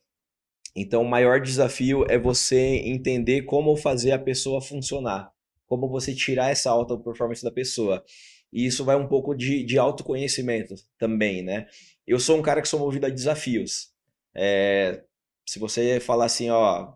[0.77, 5.36] Então, o maior desafio é você entender como fazer a pessoa funcionar
[5.67, 8.05] como você tirar essa alta performance da pessoa.
[8.53, 11.67] E isso vai um pouco de, de autoconhecimento também, né?
[12.07, 13.89] Eu sou um cara que sou movido a desafios.
[14.35, 15.03] É,
[15.47, 16.93] se você falar assim, ó,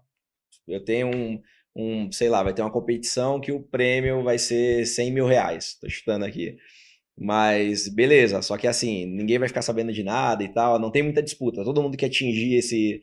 [0.67, 1.43] eu tenho um,
[1.77, 5.77] um, sei lá, vai ter uma competição que o prêmio vai ser 100 mil reais.
[5.81, 6.57] Tô chutando aqui.
[7.19, 11.03] Mas beleza, só que assim, ninguém vai ficar sabendo de nada e tal, não tem
[11.03, 11.65] muita disputa.
[11.65, 13.03] Todo mundo que atingir esse,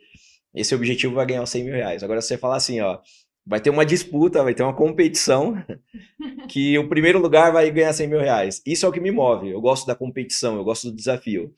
[0.55, 2.03] esse objetivo vai ganhar os 100 mil reais.
[2.03, 2.99] Agora, se você falar assim, ó,
[3.47, 5.55] vai ter uma disputa, vai ter uma competição
[6.49, 8.61] que o primeiro lugar vai ganhar 100 mil reais.
[8.65, 9.49] Isso é o que me move.
[9.49, 11.53] Eu gosto da competição, eu gosto do desafio.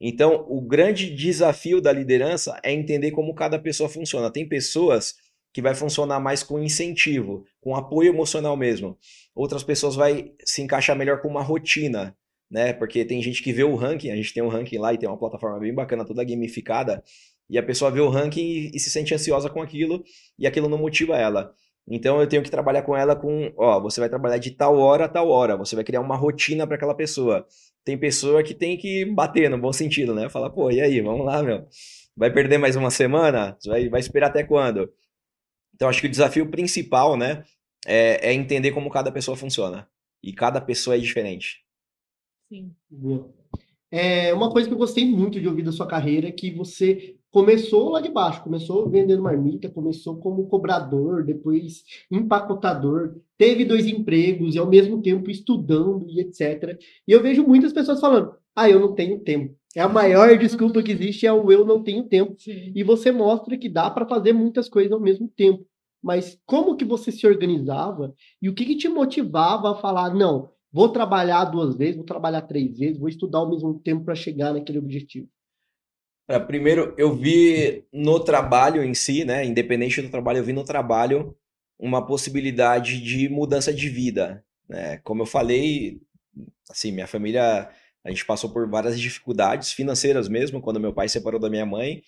[0.00, 4.30] Então, o grande desafio da liderança é entender como cada pessoa funciona.
[4.30, 5.14] Tem pessoas
[5.52, 8.96] que vai funcionar mais com incentivo, com apoio emocional mesmo.
[9.34, 12.16] Outras pessoas vai se encaixar melhor com uma rotina,
[12.50, 12.72] né?
[12.72, 15.08] Porque tem gente que vê o ranking, a gente tem um ranking lá e tem
[15.08, 17.02] uma plataforma bem bacana, toda gamificada,
[17.48, 20.02] e a pessoa vê o ranking e, e, se sente ansiosa com aquilo
[20.38, 21.54] e aquilo não motiva ela.
[21.86, 25.04] Então eu tenho que trabalhar com ela com, ó, você vai trabalhar de tal hora
[25.04, 27.46] a tal hora, você vai criar uma rotina para aquela pessoa.
[27.84, 30.30] Tem pessoa que tem que bater no bom sentido, né?
[30.30, 31.66] Falar, pô, e aí, vamos lá, meu.
[32.16, 33.58] Vai perder mais uma semana?
[33.66, 34.90] Vai, vai esperar até quando?
[35.74, 37.44] Então acho que o desafio principal, né,
[37.86, 39.86] é, é entender como cada pessoa funciona.
[40.22, 41.62] E cada pessoa é diferente.
[42.48, 42.74] Sim.
[42.88, 43.30] Boa.
[43.90, 47.16] É, uma coisa que eu gostei muito de ouvir da sua carreira é que você
[47.34, 54.54] começou lá de baixo, começou vendendo marmita, começou como cobrador, depois empacotador, teve dois empregos
[54.54, 56.78] e ao mesmo tempo estudando e etc.
[57.08, 59.52] E eu vejo muitas pessoas falando: "Ah, eu não tenho tempo".
[59.74, 62.36] É a maior desculpa que existe é o eu não tenho tempo.
[62.38, 62.70] Sim.
[62.72, 65.66] E você mostra que dá para fazer muitas coisas ao mesmo tempo.
[66.00, 70.50] Mas como que você se organizava e o que, que te motivava a falar: "Não,
[70.72, 74.52] vou trabalhar duas vezes, vou trabalhar três vezes, vou estudar ao mesmo tempo para chegar
[74.52, 75.28] naquele objetivo"?
[76.26, 79.44] É, primeiro, eu vi no trabalho em si, né?
[79.44, 81.36] Independente do trabalho, eu vi no trabalho
[81.78, 84.42] uma possibilidade de mudança de vida.
[84.68, 84.98] Né?
[85.04, 86.00] Como eu falei,
[86.70, 87.68] assim, minha família,
[88.02, 92.02] a gente passou por várias dificuldades financeiras mesmo, quando meu pai separou da minha mãe.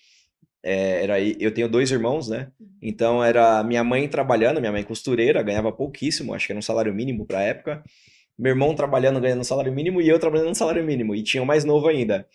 [0.63, 2.51] É, era, eu tenho dois irmãos, né?
[2.81, 6.93] Então era minha mãe trabalhando, minha mãe costureira, ganhava pouquíssimo, acho que era um salário
[6.93, 7.83] mínimo para a época.
[8.37, 11.41] Meu irmão trabalhando, ganhando um salário mínimo, e eu trabalhando um salário mínimo, e tinha
[11.41, 12.27] um mais novo ainda.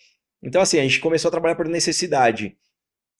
[0.43, 2.57] Então, assim, a gente começou a trabalhar por necessidade.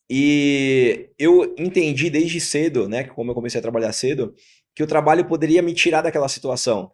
[0.09, 4.33] E eu entendi desde cedo, né, como eu comecei a trabalhar cedo,
[4.75, 6.91] que o trabalho poderia me tirar daquela situação.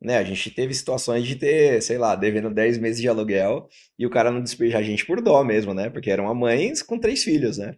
[0.00, 4.06] Né, a gente teve situações de ter, sei lá, devendo 10 meses de aluguel e
[4.06, 5.90] o cara não despejar a gente por dó mesmo, né?
[5.90, 7.74] Porque era uma mãe com três filhos, né?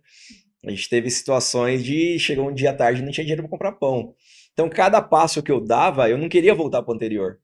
[0.65, 3.73] A gente teve situações de chegar um dia tarde e não tinha dinheiro para comprar
[3.73, 4.15] pão.
[4.53, 7.39] Então, cada passo que eu dava, eu não queria voltar para o anterior.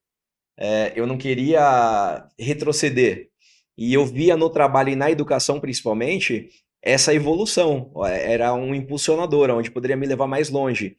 [0.58, 3.30] É, eu não queria retroceder.
[3.76, 6.48] E eu via no trabalho e na educação, principalmente,
[6.82, 10.96] essa evolução, era um impulsionador, onde poderia me levar mais longe.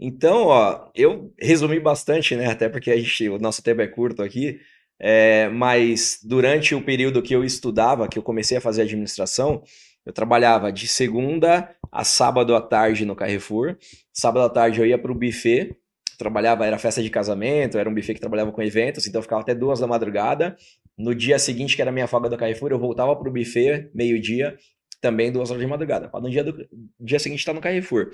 [0.00, 2.46] Então, ó, eu resumi bastante, né?
[2.46, 4.58] Até porque a gente, o nosso tempo é curto aqui.
[4.98, 9.62] É, mas durante o período que eu estudava, que eu comecei a fazer administração,
[10.04, 13.76] eu trabalhava de segunda a sábado à tarde no Carrefour.
[14.12, 15.76] Sábado à tarde eu ia para o buffet,
[16.22, 19.42] trabalhava, era festa de casamento, era um buffet que trabalhava com eventos, então eu ficava
[19.42, 20.56] até duas da madrugada.
[20.96, 24.56] No dia seguinte, que era minha folga do Carrefour, eu voltava para o buffet, meio-dia,
[25.00, 26.10] também duas horas de madrugada.
[26.14, 26.54] No dia, do,
[27.00, 28.10] dia seguinte estar no Carrefour.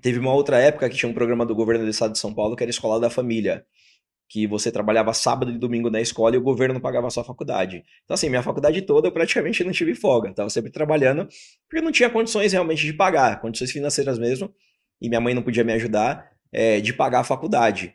[0.00, 2.54] Teve uma outra época que tinha um programa do governo do estado de São Paulo
[2.54, 3.64] que era a Escola da Família,
[4.28, 7.82] que você trabalhava sábado e domingo na escola e o governo pagava a sua faculdade.
[8.04, 11.28] Então, assim, minha faculdade toda eu praticamente não tive folga, estava sempre trabalhando,
[11.68, 14.52] porque não tinha condições realmente de pagar, condições financeiras mesmo,
[15.00, 17.94] e minha mãe não podia me ajudar é, de pagar a faculdade.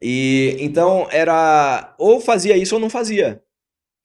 [0.00, 3.42] E então era ou fazia isso ou não fazia.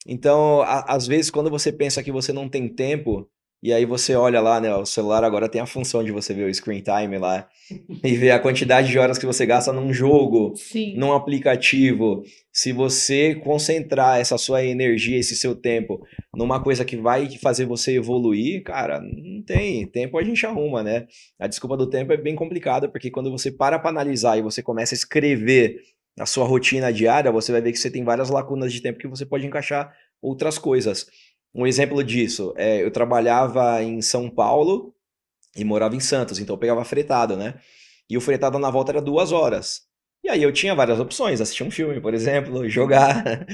[0.06, 3.30] Então, a, às vezes, quando você pensa que você não tem tempo,
[3.63, 4.76] e aí você olha lá, né?
[4.76, 7.47] O celular agora tem a função de você ver o screen time lá
[8.04, 10.97] e ver a quantidade de horas que você gasta num jogo, Sim.
[10.97, 12.23] num aplicativo.
[12.52, 17.93] Se você concentrar essa sua energia, esse seu tempo numa coisa que vai fazer você
[17.95, 19.88] evoluir, cara, não tem.
[19.88, 21.08] Tempo a gente arruma, né?
[21.39, 24.62] A desculpa do tempo é bem complicada, porque quando você para para analisar e você
[24.62, 25.78] começa a escrever
[26.19, 29.08] a sua rotina diária, você vai ver que você tem várias lacunas de tempo que
[29.08, 31.08] você pode encaixar outras coisas.
[31.54, 34.94] Um exemplo disso, é, eu trabalhava em São Paulo
[35.56, 37.56] e morava em Santos, então eu pegava fretado, né?
[38.10, 39.84] E o fretado na volta era duas horas.
[40.24, 43.46] E aí eu tinha várias opções, assistir um filme, por exemplo, jogar.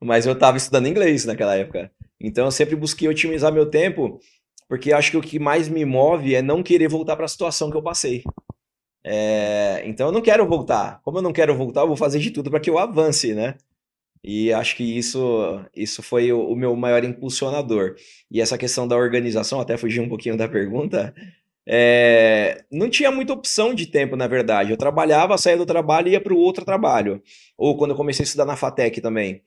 [0.00, 1.90] Mas eu estava estudando inglês naquela época.
[2.20, 4.20] Então eu sempre busquei otimizar meu tempo,
[4.68, 7.70] porque acho que o que mais me move é não querer voltar para a situação
[7.70, 8.24] que eu passei.
[9.04, 11.00] É, então eu não quero voltar.
[11.02, 13.56] Como eu não quero voltar, eu vou fazer de tudo para que eu avance, né?
[14.22, 17.94] E acho que isso, isso foi o, o, meu maior impulsionador.
[18.30, 21.14] E essa questão da organização, até fugir um pouquinho da pergunta,
[21.66, 24.70] é, não tinha muita opção de tempo, na verdade.
[24.70, 27.22] Eu trabalhava, saía do trabalho e ia para o outro trabalho.
[27.56, 29.42] Ou quando eu comecei a estudar na FATEC também.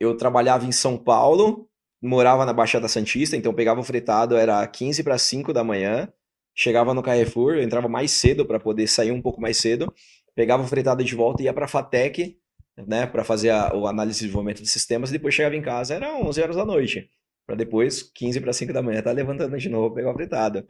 [0.00, 1.68] Eu trabalhava em São Paulo,
[2.02, 6.08] morava na Baixada Santista, então pegava o fretado, era 15 para 5 da manhã,
[6.54, 9.92] chegava no Carrefour, eu entrava mais cedo para poder sair um pouco mais cedo,
[10.34, 12.36] pegava o fretado de volta e ia para a FATEC,
[12.76, 15.94] né, para fazer a, o análise de desenvolvimento de sistemas, e depois chegava em casa,
[15.94, 17.08] era 11 horas da noite,
[17.46, 20.66] para depois, 15 para 5 da manhã, tá levantando de novo, pegar a fritada.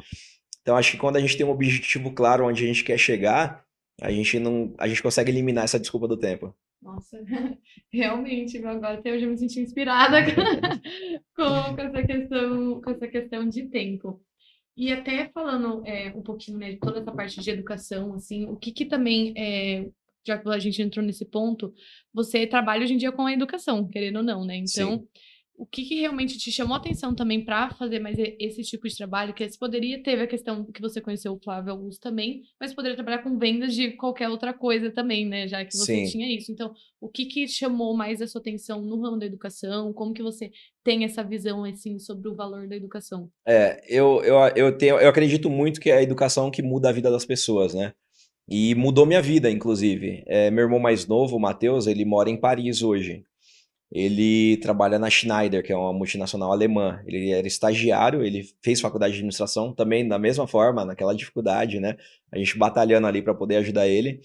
[0.60, 3.64] Então, acho que quando a gente tem um objetivo claro onde a gente quer chegar,
[4.00, 6.54] a gente não, a gente consegue eliminar essa desculpa do tempo.
[6.82, 7.18] Nossa,
[7.92, 10.18] realmente, agora até hoje eu me senti inspirada
[11.34, 14.20] com, com, essa questão, com essa questão de tempo.
[14.76, 18.56] E até falando é, um pouquinho né, de toda essa parte de educação, assim, o
[18.56, 19.88] que, que também é,
[20.26, 21.72] já que a gente entrou nesse ponto,
[22.12, 24.56] você trabalha hoje em dia com a educação, querendo ou não, né?
[24.56, 25.08] Então, Sim.
[25.56, 28.96] o que, que, realmente te chamou a atenção também para fazer mais esse tipo de
[28.96, 29.34] trabalho?
[29.34, 32.96] Que você poderia ter a questão que você conheceu o Flávio Augusto também, mas poderia
[32.96, 35.46] trabalhar com vendas de qualquer outra coisa também, né?
[35.46, 36.10] Já que você Sim.
[36.10, 36.50] tinha isso.
[36.50, 39.92] Então, o que, que chamou mais a sua atenção no ramo da educação?
[39.92, 40.50] Como que você
[40.82, 43.28] tem essa visão assim sobre o valor da educação?
[43.46, 46.92] É, eu, eu, eu, tenho, eu acredito muito que é a educação que muda a
[46.92, 47.92] vida das pessoas, né?
[48.48, 50.22] E mudou minha vida, inclusive.
[50.26, 53.24] É, meu irmão mais novo, o Matheus, ele mora em Paris hoje.
[53.90, 57.00] Ele trabalha na Schneider, que é uma multinacional alemã.
[57.07, 61.96] Ele era estagiário, ele fez faculdade de administração também da mesma forma, naquela dificuldade, né?
[62.33, 64.20] A gente batalhando ali para poder ajudar ele.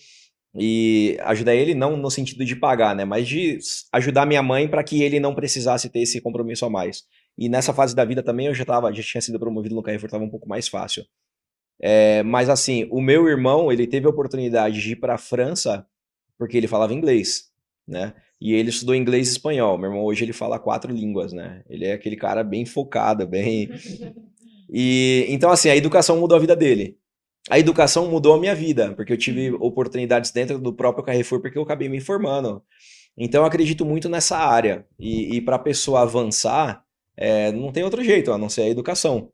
[0.56, 3.06] E ajudar ele não no sentido de pagar, né?
[3.06, 3.60] Mas de
[3.94, 7.04] ajudar minha mãe para que ele não precisasse ter esse compromisso a mais.
[7.38, 10.08] E nessa fase da vida também eu já tava, já tinha sido promovido no Carrefour,
[10.08, 11.06] estava um pouco mais fácil.
[11.82, 15.86] É, mas assim, o meu irmão, ele teve a oportunidade de ir para a França
[16.40, 17.52] porque ele falava inglês,
[17.86, 18.14] né?
[18.40, 19.78] E ele estudou inglês e espanhol.
[19.78, 21.62] Meu irmão hoje ele fala quatro línguas, né?
[21.70, 23.70] Ele é aquele cara bem focado, bem.
[24.72, 26.96] E então assim, a educação mudou a vida dele.
[27.50, 29.58] A educação mudou a minha vida, porque eu tive uhum.
[29.64, 32.62] oportunidades dentro do próprio Carrefour porque eu acabei me informando.
[33.18, 34.86] Então eu acredito muito nessa área.
[35.00, 36.86] E, e para a pessoa avançar,
[37.18, 39.32] é, não tem outro jeito a não ser a educação.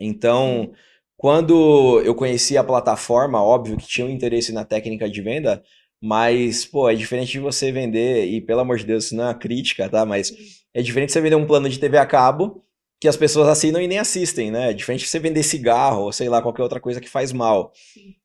[0.00, 0.72] Então,
[1.20, 5.62] quando eu conheci a plataforma, óbvio que tinha um interesse na técnica de venda,
[6.02, 9.26] mas, pô, é diferente de você vender, e pelo amor de Deus, isso não é
[9.26, 10.06] uma crítica, tá?
[10.06, 10.32] Mas
[10.72, 12.64] é diferente você vender um plano de TV a cabo
[12.98, 14.70] que as pessoas assinam e nem assistem, né?
[14.70, 17.70] É diferente de você vender cigarro ou sei lá, qualquer outra coisa que faz mal.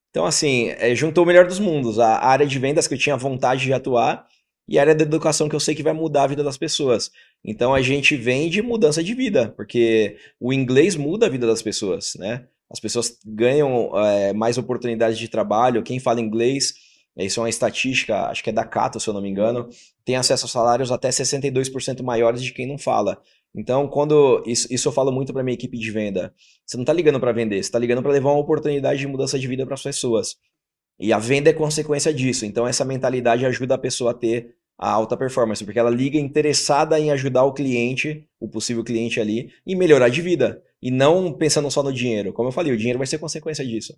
[0.09, 1.99] Então, assim, é, juntou o melhor dos mundos.
[1.99, 4.25] A área de vendas que eu tinha vontade de atuar
[4.69, 7.11] e a área da educação que eu sei que vai mudar a vida das pessoas.
[7.43, 12.15] Então, a gente vende mudança de vida, porque o inglês muda a vida das pessoas,
[12.15, 12.47] né?
[12.75, 15.81] As pessoas ganham é, mais oportunidades de trabalho.
[15.81, 16.73] Quem fala inglês,
[17.15, 19.69] isso é uma estatística, acho que é da Cato, se eu não me engano,
[20.03, 23.17] tem acesso a salários até 62% maiores de quem não fala.
[23.55, 26.33] Então, quando isso, isso eu falo muito para minha equipe de venda.
[26.65, 29.39] Você não está ligando para vender, você está ligando para levar uma oportunidade de mudança
[29.39, 30.35] de vida para as pessoas.
[30.99, 32.45] E a venda é consequência disso.
[32.45, 36.99] Então, essa mentalidade ajuda a pessoa a ter a alta performance, porque ela liga interessada
[36.99, 40.61] em ajudar o cliente, o possível cliente ali, e melhorar de vida.
[40.81, 42.33] E não pensando só no dinheiro.
[42.33, 43.97] Como eu falei, o dinheiro vai ser consequência disso.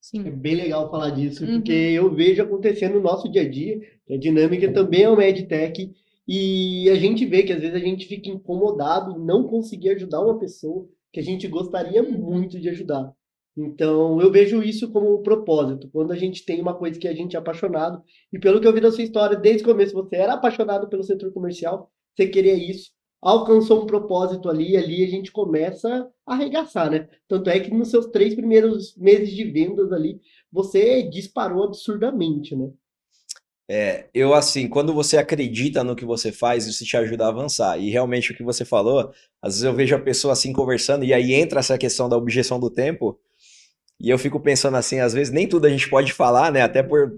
[0.00, 0.26] Sim.
[0.26, 1.54] É bem legal falar disso, uhum.
[1.54, 5.94] porque eu vejo acontecendo no nosso dia a dia, a dinâmica também é uma EdTech,
[6.28, 10.20] e a gente vê que às vezes a gente fica incomodado em não conseguir ajudar
[10.20, 12.18] uma pessoa que a gente gostaria uhum.
[12.18, 13.14] muito de ajudar.
[13.56, 15.88] Então, eu vejo isso como um propósito.
[15.92, 18.72] Quando a gente tem uma coisa que a gente é apaixonado, e pelo que eu
[18.72, 22.54] vi da sua história, desde o começo você era apaixonado pelo setor comercial, você queria
[22.54, 22.90] isso,
[23.22, 27.08] alcançou um propósito ali, ali a gente começa a arregaçar, né?
[27.28, 30.20] Tanto é que nos seus três primeiros meses de vendas ali,
[30.52, 32.70] você disparou absurdamente, né?
[33.66, 37.78] É, eu assim, quando você acredita no que você faz, isso te ajuda a avançar.
[37.78, 41.14] E realmente o que você falou, às vezes eu vejo a pessoa assim conversando, e
[41.14, 43.18] aí entra essa questão da objeção do tempo,
[44.00, 46.62] e eu fico pensando assim, às vezes nem tudo a gente pode falar, né?
[46.62, 47.12] Até por.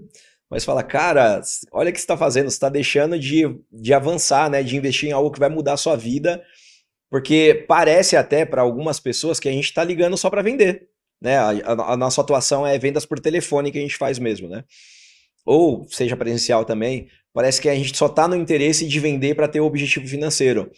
[0.49, 1.41] Mas fala, cara,
[1.73, 4.63] olha o que você está fazendo, você está deixando de, de avançar, né?
[4.63, 6.41] De investir em algo que vai mudar a sua vida.
[7.09, 10.87] Porque parece até para algumas pessoas que a gente está ligando só para vender.
[11.21, 11.37] Né?
[11.37, 14.63] A, a, a, nossa atuação é vendas por telefone que a gente faz mesmo, né?
[15.45, 17.07] Ou seja presencial também.
[17.33, 20.71] Parece que a gente só está no interesse de vender para ter o objetivo financeiro.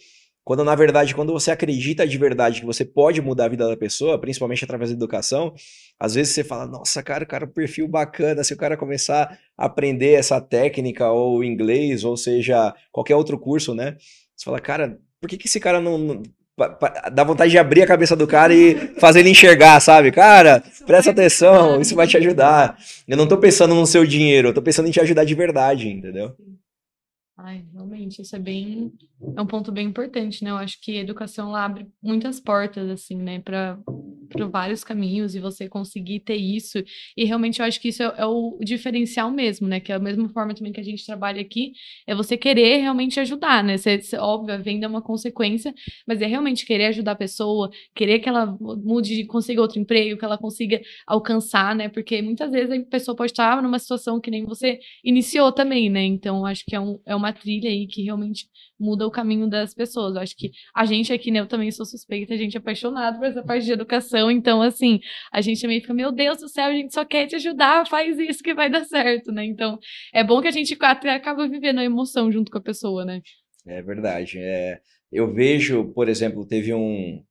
[0.44, 3.76] Quando, na verdade, quando você acredita de verdade que você pode mudar a vida da
[3.76, 5.54] pessoa, principalmente através da educação,
[5.98, 9.38] às vezes você fala, nossa, cara, o cara, um perfil bacana, se o cara começar
[9.56, 13.96] a aprender essa técnica, ou inglês, ou seja, qualquer outro curso, né?
[14.34, 16.22] Você fala, cara, por que, que esse cara não, não
[17.12, 20.10] dá vontade de abrir a cabeça do cara e fazer ele enxergar, sabe?
[20.10, 22.76] Cara, presta atenção, isso vai te ajudar.
[23.06, 25.88] Eu não tô pensando no seu dinheiro, eu tô pensando em te ajudar de verdade,
[25.88, 26.34] entendeu?
[27.42, 28.92] Ai, realmente, isso é bem,
[29.34, 30.50] é um ponto bem importante, né?
[30.50, 33.78] Eu acho que a educação abre muitas portas, assim, né, para
[34.50, 36.78] vários caminhos e você conseguir ter isso.
[37.16, 39.80] E realmente eu acho que isso é, é, o diferencial mesmo, né?
[39.80, 41.72] Que é a mesma forma também que a gente trabalha aqui,
[42.06, 43.78] é você querer realmente ajudar, né?
[43.78, 45.74] Você, óbvio, a venda é uma consequência,
[46.06, 50.24] mas é realmente querer ajudar a pessoa, querer que ela mude, consiga outro emprego, que
[50.26, 51.88] ela consiga alcançar, né?
[51.88, 56.04] Porque muitas vezes a pessoa pode estar numa situação que nem você iniciou também, né?
[56.04, 58.46] Então, acho que é, um, é uma uma trilha aí que realmente
[58.78, 60.14] muda o caminho das pessoas.
[60.14, 63.18] Eu acho que a gente aqui, né, eu também sou suspeita, a gente é apaixonado
[63.18, 65.00] por essa parte de educação, então, assim,
[65.32, 68.18] a gente também fica, meu Deus do céu, a gente só quer te ajudar, faz
[68.18, 69.44] isso que vai dar certo, né?
[69.44, 69.78] Então,
[70.12, 73.22] é bom que a gente até acaba vivendo a emoção junto com a pessoa, né?
[73.66, 74.38] É verdade.
[74.38, 74.80] É,
[75.12, 77.22] eu vejo, por exemplo, teve um,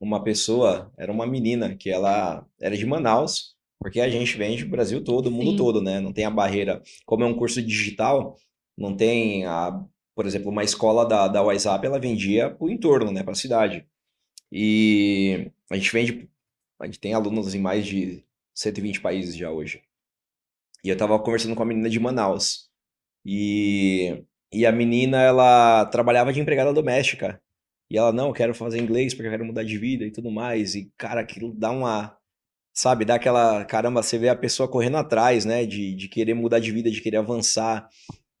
[0.00, 4.68] uma pessoa, era uma menina, que ela era de Manaus, porque a gente vende o
[4.68, 5.56] Brasil todo, o mundo Sim.
[5.56, 6.00] todo, né?
[6.00, 6.82] Não tem a barreira.
[7.04, 8.36] Como é um curso digital,
[8.76, 9.84] não tem, a,
[10.14, 13.36] por exemplo, uma escola da, da WhatsApp, ela vendia para o entorno, né, para a
[13.36, 13.86] cidade.
[14.50, 16.30] E a gente vende,
[16.80, 19.82] a gente tem alunos em mais de 120 países já hoje.
[20.84, 22.70] E eu estava conversando com a menina de Manaus.
[23.24, 27.42] E, e a menina, ela trabalhava de empregada doméstica.
[27.90, 30.30] E ela, não, eu quero fazer inglês porque eu quero mudar de vida e tudo
[30.30, 30.74] mais.
[30.74, 32.16] E, cara, aquilo dá uma.
[32.72, 33.64] Sabe, dá aquela.
[33.64, 35.66] Caramba, você vê a pessoa correndo atrás, né?
[35.66, 37.88] De, de querer mudar de vida, de querer avançar.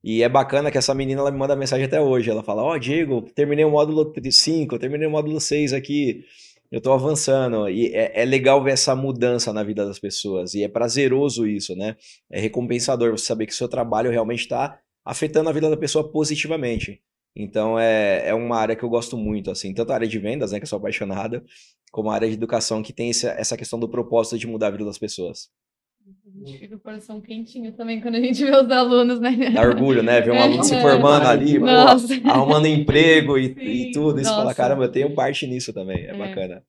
[0.06, 2.30] E é bacana que essa menina ela me manda mensagem até hoje.
[2.30, 6.24] Ela fala: Ó, oh, Diego, terminei o módulo 5, terminei o módulo 6 aqui.
[6.70, 7.68] Eu tô avançando.
[7.68, 10.54] E é, é, legal ver essa mudança na vida das pessoas.
[10.54, 11.96] E é prazeroso isso, né?
[12.30, 16.08] É recompensador você saber que o seu trabalho realmente está afetando a vida da pessoa
[16.08, 17.02] positivamente.
[17.34, 20.52] Então é, é uma área que eu gosto muito, assim, tanto a área de vendas,
[20.52, 21.44] né, que eu sou apaixonada,
[21.90, 24.70] como a área de educação, que tem essa, essa questão do propósito de mudar a
[24.70, 25.50] vida das pessoas.
[26.36, 29.50] A gente fica o coração quentinho também quando a gente vê os alunos, né?
[29.54, 30.20] Dá orgulho, né?
[30.20, 31.28] Ver um aluno é, se formando é.
[31.28, 31.66] ali, pô,
[32.28, 34.20] arrumando emprego e, e tudo.
[34.20, 36.04] Isso fala, caramba, eu tenho parte nisso também.
[36.04, 36.62] É, é, bacana.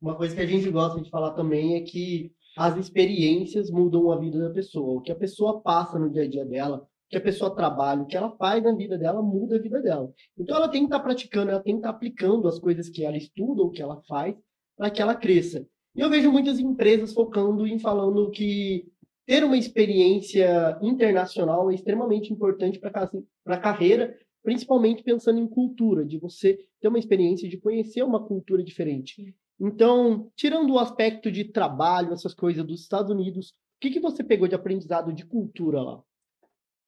[0.00, 4.18] Uma coisa que a gente gosta de falar também é que as experiências mudam a
[4.18, 4.98] vida da pessoa.
[4.98, 8.02] O que a pessoa passa no dia a dia dela, o que a pessoa trabalha,
[8.02, 10.12] o que ela faz na vida dela, muda a vida dela.
[10.38, 12.88] Então ela tem que estar tá praticando, ela tem que estar tá aplicando as coisas
[12.88, 14.36] que ela estuda ou que ela faz
[14.76, 15.66] para que ela cresça.
[15.96, 18.86] E eu vejo muitas empresas focando em falando que
[19.26, 23.08] ter uma experiência internacional é extremamente importante para
[23.46, 28.62] a carreira, principalmente pensando em cultura, de você ter uma experiência de conhecer uma cultura
[28.62, 29.34] diferente.
[29.60, 34.24] Então, tirando o aspecto de trabalho, essas coisas dos Estados Unidos, o que, que você
[34.24, 36.02] pegou de aprendizado de cultura lá?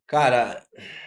[0.06, 0.62] Cara,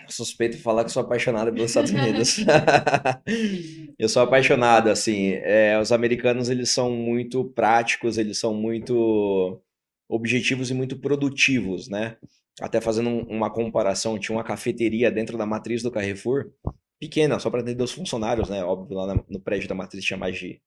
[0.07, 2.37] suspeito falar que sou apaixonado pelos Estados Unidos.
[3.99, 5.33] eu sou apaixonado, assim.
[5.33, 9.61] É, os americanos, eles são muito práticos, eles são muito
[10.07, 12.17] objetivos e muito produtivos, né?
[12.61, 16.51] Até fazendo um, uma comparação, tinha uma cafeteria dentro da matriz do Carrefour,
[16.99, 18.63] pequena, só para atender os funcionários, né?
[18.63, 20.61] Óbvio, lá no prédio da matriz tinha mais de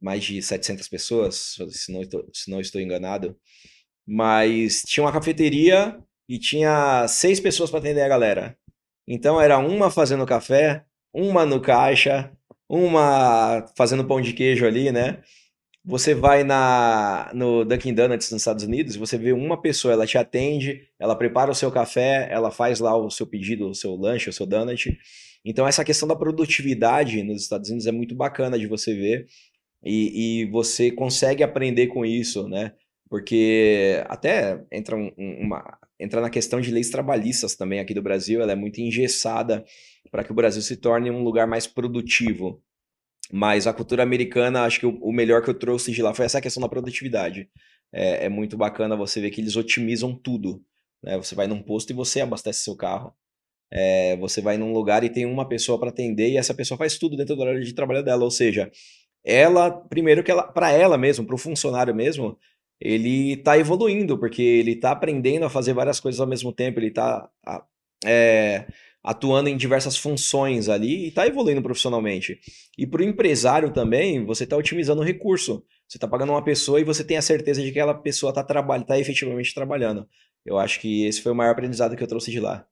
[0.00, 3.36] mais de 700 pessoas, se não estou, se não estou enganado.
[4.06, 5.98] Mas tinha uma cafeteria
[6.28, 8.58] e tinha seis pessoas para atender a galera.
[9.08, 10.84] Então era uma fazendo café,
[11.14, 12.30] uma no caixa,
[12.68, 15.22] uma fazendo pão de queijo ali, né?
[15.88, 20.18] Você vai na no Dunkin' Donuts nos Estados Unidos, você vê uma pessoa, ela te
[20.18, 24.28] atende, ela prepara o seu café, ela faz lá o seu pedido, o seu lanche,
[24.28, 24.98] o seu donut.
[25.44, 29.26] Então essa questão da produtividade nos Estados Unidos é muito bacana de você ver
[29.84, 32.72] e, e você consegue aprender com isso, né?
[33.08, 38.42] Porque até entra, um, uma, entra na questão de leis trabalhistas também aqui do Brasil,
[38.42, 39.64] ela é muito engessada
[40.10, 42.60] para que o Brasil se torne um lugar mais produtivo.
[43.32, 46.40] Mas a cultura americana, acho que o, melhor que eu trouxe de lá foi essa
[46.40, 47.48] questão da produtividade.
[47.92, 50.62] É, é muito bacana você ver que eles otimizam tudo.
[51.02, 51.16] Né?
[51.16, 53.12] Você vai num posto e você abastece seu carro.
[53.70, 56.98] É, você vai num lugar e tem uma pessoa para atender e essa pessoa faz
[56.98, 58.22] tudo dentro do horário de trabalho dela.
[58.22, 58.70] Ou seja,
[59.24, 62.38] ela, primeiro que ela, para ela mesmo, para o funcionário mesmo,
[62.80, 66.88] ele está evoluindo, porque ele está aprendendo a fazer várias coisas ao mesmo tempo, ele
[66.88, 67.28] está
[68.04, 68.66] é,
[69.06, 72.40] atuando em diversas funções ali e está evoluindo profissionalmente.
[72.76, 75.64] E para o empresário também, você está otimizando o recurso.
[75.86, 78.42] Você está pagando uma pessoa e você tem a certeza de que aquela pessoa está
[78.42, 80.08] trabalha, tá efetivamente trabalhando.
[80.44, 82.66] Eu acho que esse foi o maior aprendizado que eu trouxe de lá.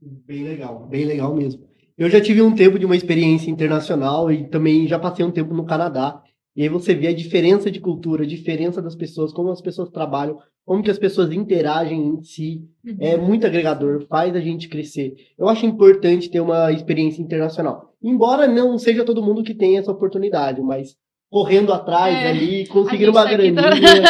[0.00, 1.68] Bem legal, bem legal mesmo.
[1.98, 5.52] Eu já tive um tempo de uma experiência internacional e também já passei um tempo
[5.52, 6.22] no Canadá.
[6.54, 9.88] E aí você vê a diferença de cultura, a diferença das pessoas, como as pessoas
[9.88, 12.62] trabalham, como que as pessoas interagem em si.
[12.84, 12.96] Uhum.
[13.00, 15.14] É muito agregador, faz a gente crescer.
[15.38, 17.92] Eu acho importante ter uma experiência internacional.
[18.02, 20.96] Embora não seja todo mundo que tenha essa oportunidade, mas
[21.30, 23.62] correndo atrás é, ali, conseguindo uma tá graninha.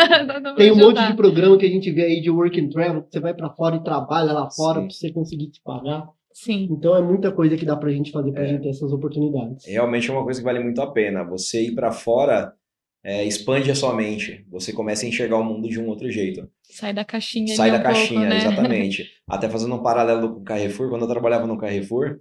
[0.56, 3.12] Tem um monte de programa que a gente vê aí de work and travel, que
[3.12, 6.08] você vai para fora e trabalha lá fora para você conseguir te pagar.
[6.32, 6.68] Sim.
[6.70, 8.48] Então é muita coisa que dá pra gente fazer pra é.
[8.48, 9.66] gente ter essas oportunidades.
[9.66, 11.24] Realmente é uma coisa que vale muito a pena.
[11.24, 12.52] Você ir para fora
[13.04, 14.46] é, expande a sua mente.
[14.50, 16.48] Você começa a enxergar o mundo de um outro jeito.
[16.62, 17.54] Sai da caixinha.
[17.54, 18.36] Sai da um caixinha, pouco, né?
[18.38, 19.10] exatamente.
[19.28, 22.20] Até fazendo um paralelo com o Carrefour, quando eu trabalhava no Carrefour,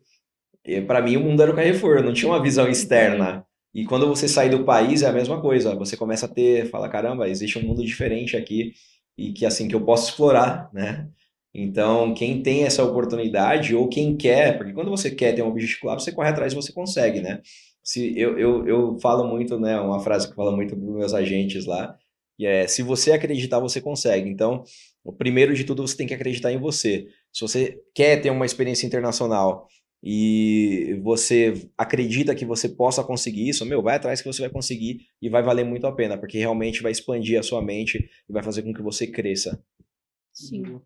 [0.87, 3.45] para mim o mundo era o Carrefour, eu não tinha uma visão externa.
[3.73, 5.75] E quando você sai do país é a mesma coisa.
[5.75, 8.73] Você começa a ter, fala caramba, existe um mundo diferente aqui
[9.17, 11.07] e que assim que eu posso explorar, né?
[11.53, 15.81] Então, quem tem essa oportunidade ou quem quer, porque quando você quer ter um objetivo
[15.81, 17.41] claro, você corre atrás e você consegue, né?
[17.83, 19.79] Se, eu, eu, eu falo muito, né?
[19.79, 21.97] Uma frase que eu falo muito para os meus agentes lá,
[22.37, 24.29] que é: se você acreditar, você consegue.
[24.29, 24.63] Então,
[25.03, 27.07] o primeiro de tudo, você tem que acreditar em você.
[27.33, 29.67] Se você quer ter uma experiência internacional
[30.03, 35.07] e você acredita que você possa conseguir isso, meu, vai atrás que você vai conseguir
[35.21, 37.97] e vai valer muito a pena, porque realmente vai expandir a sua mente
[38.29, 39.61] e vai fazer com que você cresça.
[40.33, 40.81] Sim.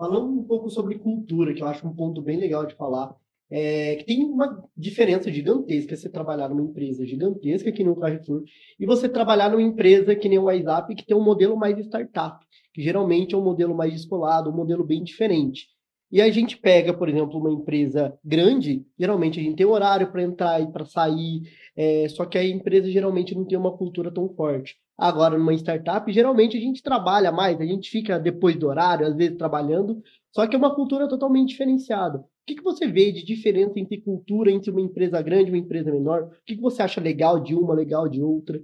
[0.00, 3.14] Falando um pouco sobre cultura, que eu acho um ponto bem legal de falar,
[3.50, 8.42] é que tem uma diferença gigantesca você trabalhar numa empresa gigantesca que nem o Carrefour
[8.78, 12.42] e você trabalhar numa empresa que nem o WhatsApp que tem um modelo mais startup,
[12.72, 15.68] que geralmente é um modelo mais descolado, um modelo bem diferente.
[16.10, 20.22] E a gente pega, por exemplo, uma empresa grande, geralmente a gente tem horário para
[20.22, 21.42] entrar e para sair,
[21.76, 24.76] é, só que a empresa geralmente não tem uma cultura tão forte.
[24.98, 29.14] Agora, numa startup, geralmente a gente trabalha mais, a gente fica depois do horário, às
[29.14, 30.02] vezes trabalhando,
[30.32, 32.18] só que é uma cultura totalmente diferenciada.
[32.18, 35.58] O que, que você vê de diferença entre cultura entre uma empresa grande e uma
[35.58, 36.24] empresa menor?
[36.24, 38.60] O que, que você acha legal de uma, legal de outra?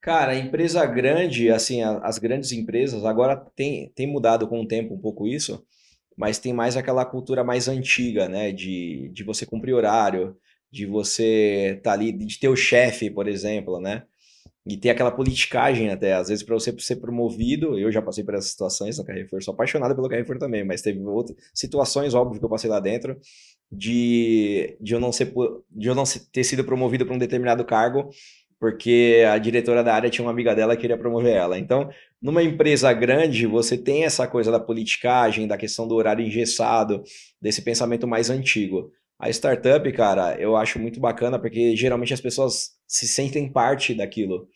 [0.00, 4.94] Cara, a empresa grande, assim, as grandes empresas, agora tem, tem mudado com o tempo
[4.94, 5.62] um pouco isso,
[6.16, 8.52] mas tem mais aquela cultura mais antiga, né?
[8.52, 10.36] De, de você cumprir horário,
[10.70, 14.04] de você estar tá ali, de ter o chefe, por exemplo, né?
[14.66, 18.34] E ter aquela politicagem até, às vezes para você ser promovido, eu já passei por
[18.34, 22.44] essas situações no Carrefour, sou apaixonado pelo Carrefour também, mas teve outras situações, óbvio, que
[22.44, 23.16] eu passei lá dentro,
[23.70, 25.32] de, de eu não ser
[25.70, 28.10] de eu não ter sido promovido para um determinado cargo,
[28.58, 31.58] porque a diretora da área tinha uma amiga dela que queria promover ela.
[31.58, 31.90] Então,
[32.26, 37.04] numa empresa grande, você tem essa coisa da politicagem, da questão do horário engessado,
[37.40, 38.90] desse pensamento mais antigo.
[39.16, 44.48] A startup, cara, eu acho muito bacana porque geralmente as pessoas se sentem parte daquilo.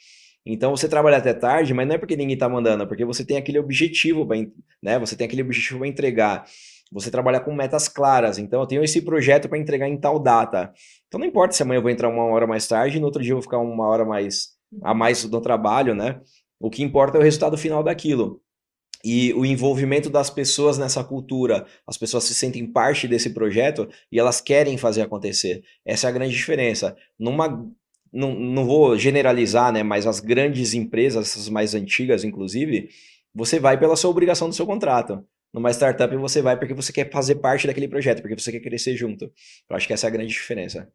[0.44, 3.24] Então você trabalha até tarde, mas não é porque ninguém tá mandando, é porque você
[3.24, 4.36] tem aquele objetivo, pra,
[4.82, 4.98] né?
[4.98, 6.44] Você tem aquele objetivo para entregar.
[6.90, 8.36] Você trabalha com metas claras.
[8.36, 10.72] Então eu tenho esse projeto para entregar em tal data.
[11.06, 13.30] Então não importa se amanhã eu vou entrar uma hora mais tarde, no outro dia
[13.30, 16.20] eu vou ficar uma hora mais a mais no trabalho, né?
[16.60, 18.42] O que importa é o resultado final daquilo
[19.02, 21.66] e o envolvimento das pessoas nessa cultura.
[21.86, 25.64] As pessoas se sentem parte desse projeto e elas querem fazer acontecer.
[25.84, 26.96] Essa é a grande diferença.
[27.18, 27.66] Numa
[28.12, 32.90] não, não vou generalizar, né, mas as grandes empresas, as mais antigas inclusive,
[33.32, 35.24] você vai pela sua obrigação do seu contrato.
[35.52, 38.96] Numa startup você vai porque você quer fazer parte daquele projeto, porque você quer crescer
[38.96, 39.32] junto.
[39.68, 40.92] Eu acho que essa é a grande diferença.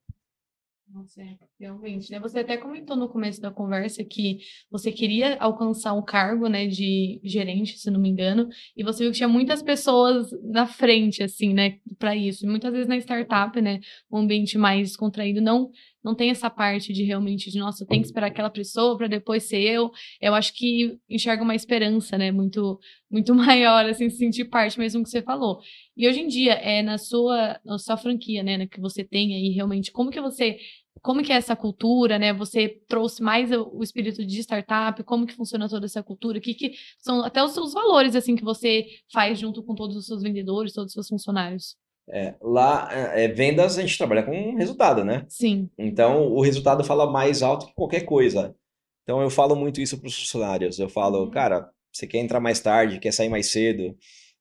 [0.88, 2.20] Nossa, é, realmente, né?
[2.20, 4.40] Você até comentou no começo da conversa que
[4.70, 9.12] você queria alcançar um cargo, né, de gerente, se não me engano, e você viu
[9.12, 12.46] que tinha muitas pessoas na frente, assim, né, para isso.
[12.46, 13.80] Muitas vezes na startup, né,
[14.12, 15.72] um ambiente mais contraído não
[16.04, 19.42] não tem essa parte de realmente de nossa, tem que esperar aquela pessoa para depois
[19.46, 19.92] ser eu.
[20.22, 22.80] Eu acho que enxerga uma esperança, né, muito
[23.10, 25.60] muito maior assim, se sentir parte mesmo que você falou.
[25.98, 29.50] E hoje em dia é na sua na sua franquia, né, que você tem aí
[29.50, 30.60] realmente, como que você
[31.06, 32.34] como que é essa cultura, né?
[32.34, 36.56] Você trouxe mais o espírito de startup, como que funciona toda essa cultura, o que,
[36.56, 40.24] que são até os seus valores, assim, que você faz junto com todos os seus
[40.24, 41.78] vendedores, todos os seus funcionários.
[42.10, 45.24] É, lá, é, é, vendas, a gente trabalha com resultado, né?
[45.30, 45.70] Sim.
[45.78, 48.56] Então, o resultado fala mais alto que qualquer coisa.
[49.04, 50.80] Então, eu falo muito isso para os funcionários.
[50.80, 51.30] Eu falo, uhum.
[51.30, 53.96] cara, você quer entrar mais tarde, quer sair mais cedo,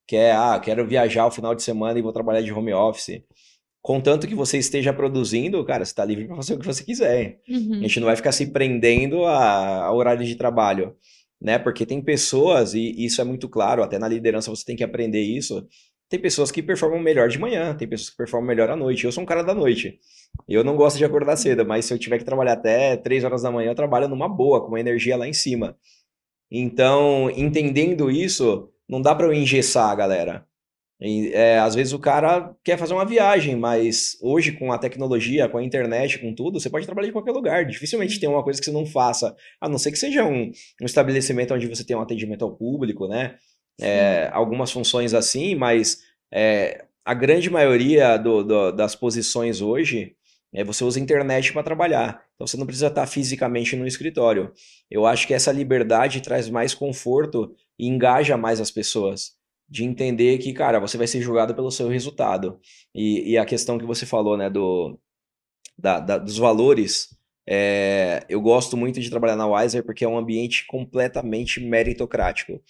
[0.07, 3.23] quer, ah, quero viajar o final de semana e vou trabalhar de home office.
[3.85, 7.43] Contanto que você esteja produzindo, cara, você está livre para fazer o que você quiser.
[7.47, 7.81] Uhum.
[7.81, 10.97] A gente não vai ficar se prendendo a, a horário de trabalho,
[11.39, 11.59] né?
[11.59, 15.21] Porque tem pessoas, e isso é muito claro, até na liderança você tem que aprender
[15.21, 15.69] isso,
[16.09, 19.05] tem pessoas que performam melhor de manhã, tem pessoas que performam melhor à noite.
[19.05, 19.99] Eu sou um cara da noite.
[20.49, 23.43] Eu não gosto de acordar cedo, mas se eu tiver que trabalhar até 3 horas
[23.43, 25.77] da manhã, eu trabalho numa boa, com uma energia lá em cima.
[26.51, 30.47] Então, entendendo isso, não dá para eu engessar a galera.
[31.01, 35.59] É, às vezes o cara quer fazer uma viagem, mas hoje com a tecnologia, com
[35.59, 37.67] a internet, com tudo, você pode trabalhar em qualquer lugar.
[37.67, 40.87] Dificilmente tem uma coisa que você não faça, a não ser que seja um, um
[40.87, 43.37] estabelecimento onde você tem um atendimento ao público, né?
[43.81, 45.99] é, algumas funções assim, mas
[46.33, 50.15] é, a grande maioria do, do, das posições hoje
[50.55, 52.23] é, você usa a internet para trabalhar.
[52.35, 54.53] Então você não precisa estar fisicamente no escritório.
[54.91, 59.33] Eu acho que essa liberdade traz mais conforto e engaja mais as pessoas.
[59.69, 62.61] De entender que, cara, você vai ser julgado pelo seu resultado.
[62.95, 64.99] E, e a questão que você falou, né, do,
[65.79, 67.09] da, da, dos valores.
[67.47, 72.61] É, eu gosto muito de trabalhar na Wiser porque é um ambiente completamente meritocrático.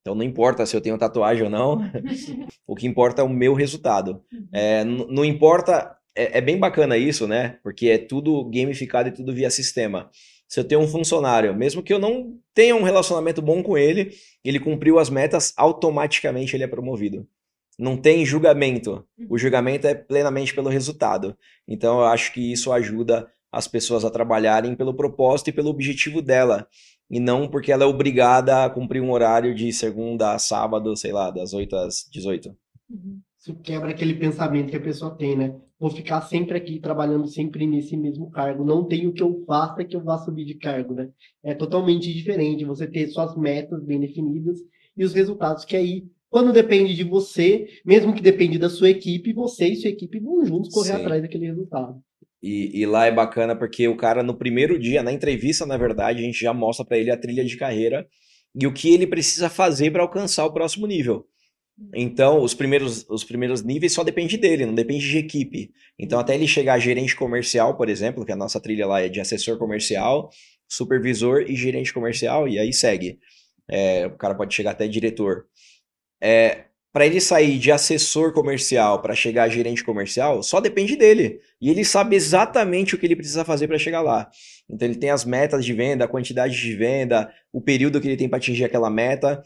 [0.00, 1.78] Então não importa se eu tenho tatuagem ou não,
[2.66, 4.22] o que importa é o meu resultado.
[4.32, 4.48] Uhum.
[4.52, 7.58] É, não importa, é, é, bem bacana isso, né?
[7.62, 10.10] Porque é tudo gamificado e tudo via sistema.
[10.48, 14.12] Se eu tenho um funcionário, mesmo que eu não tenha um relacionamento bom com ele,
[14.42, 17.28] ele cumpriu as metas, automaticamente ele é promovido.
[17.78, 19.06] Não tem julgamento.
[19.28, 19.38] O uhum.
[19.38, 21.36] julgamento é plenamente pelo resultado.
[21.66, 26.20] Então eu acho que isso ajuda as pessoas a trabalharem pelo propósito e pelo objetivo
[26.20, 26.66] dela
[27.10, 31.12] e não porque ela é obrigada a cumprir um horário de segunda a sábado, sei
[31.12, 32.54] lá, das 8 às 18.
[32.90, 33.20] Uhum.
[33.48, 35.54] Isso quebra aquele pensamento que a pessoa tem, né?
[35.80, 38.62] Vou ficar sempre aqui trabalhando sempre nesse mesmo cargo.
[38.62, 41.08] Não tem o que eu faça que eu vá subir de cargo, né?
[41.42, 44.58] É totalmente diferente você ter suas metas bem definidas
[44.94, 49.32] e os resultados que aí, quando depende de você, mesmo que depende da sua equipe,
[49.32, 51.00] você e sua equipe vão juntos correr Sim.
[51.00, 51.98] atrás daquele resultado.
[52.42, 56.20] E, e, lá é bacana porque o cara, no primeiro dia, na entrevista, na verdade,
[56.20, 58.06] a gente já mostra para ele a trilha de carreira
[58.54, 61.26] e o que ele precisa fazer para alcançar o próximo nível.
[61.94, 65.70] Então, os primeiros, os primeiros níveis só depende dele, não depende de equipe.
[65.98, 69.08] Então, até ele chegar a gerente comercial, por exemplo, que a nossa trilha lá é
[69.08, 70.30] de assessor comercial,
[70.68, 73.18] supervisor e gerente comercial, e aí segue.
[73.70, 75.46] É, o cara pode chegar até diretor.
[76.20, 81.40] É, para ele sair de assessor comercial para chegar a gerente comercial, só depende dele.
[81.60, 84.28] E ele sabe exatamente o que ele precisa fazer para chegar lá.
[84.68, 88.16] Então ele tem as metas de venda, a quantidade de venda, o período que ele
[88.16, 89.42] tem para atingir aquela meta.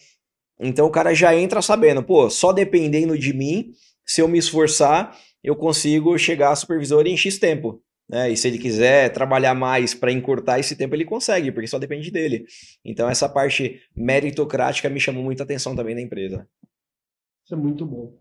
[0.62, 3.72] Então o cara já entra sabendo, pô, só dependendo de mim,
[4.06, 7.82] se eu me esforçar, eu consigo chegar a supervisor em X tempo.
[8.08, 8.30] Né?
[8.30, 12.10] E se ele quiser trabalhar mais para encurtar esse tempo, ele consegue, porque só depende
[12.10, 12.44] dele.
[12.84, 16.46] Então essa parte meritocrática me chamou muita atenção também na empresa.
[17.44, 18.14] Isso é muito bom.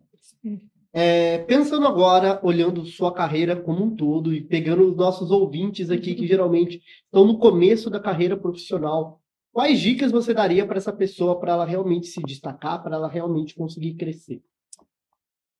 [0.94, 6.16] É, pensando agora, olhando sua carreira como um todo e pegando os nossos ouvintes aqui
[6.16, 9.21] que geralmente estão no começo da carreira profissional,
[9.52, 13.56] quais dicas você daria para essa pessoa para ela realmente se destacar, para ela realmente
[13.56, 14.42] conseguir crescer?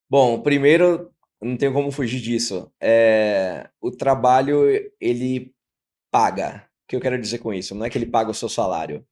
[0.10, 1.10] Bom, primeiro,
[1.42, 2.72] não tenho como fugir disso.
[2.82, 4.64] É, o trabalho,
[5.00, 5.54] ele
[6.12, 6.68] paga.
[6.84, 7.74] O que eu quero dizer com isso?
[7.74, 9.06] Não é que ele paga o seu salário.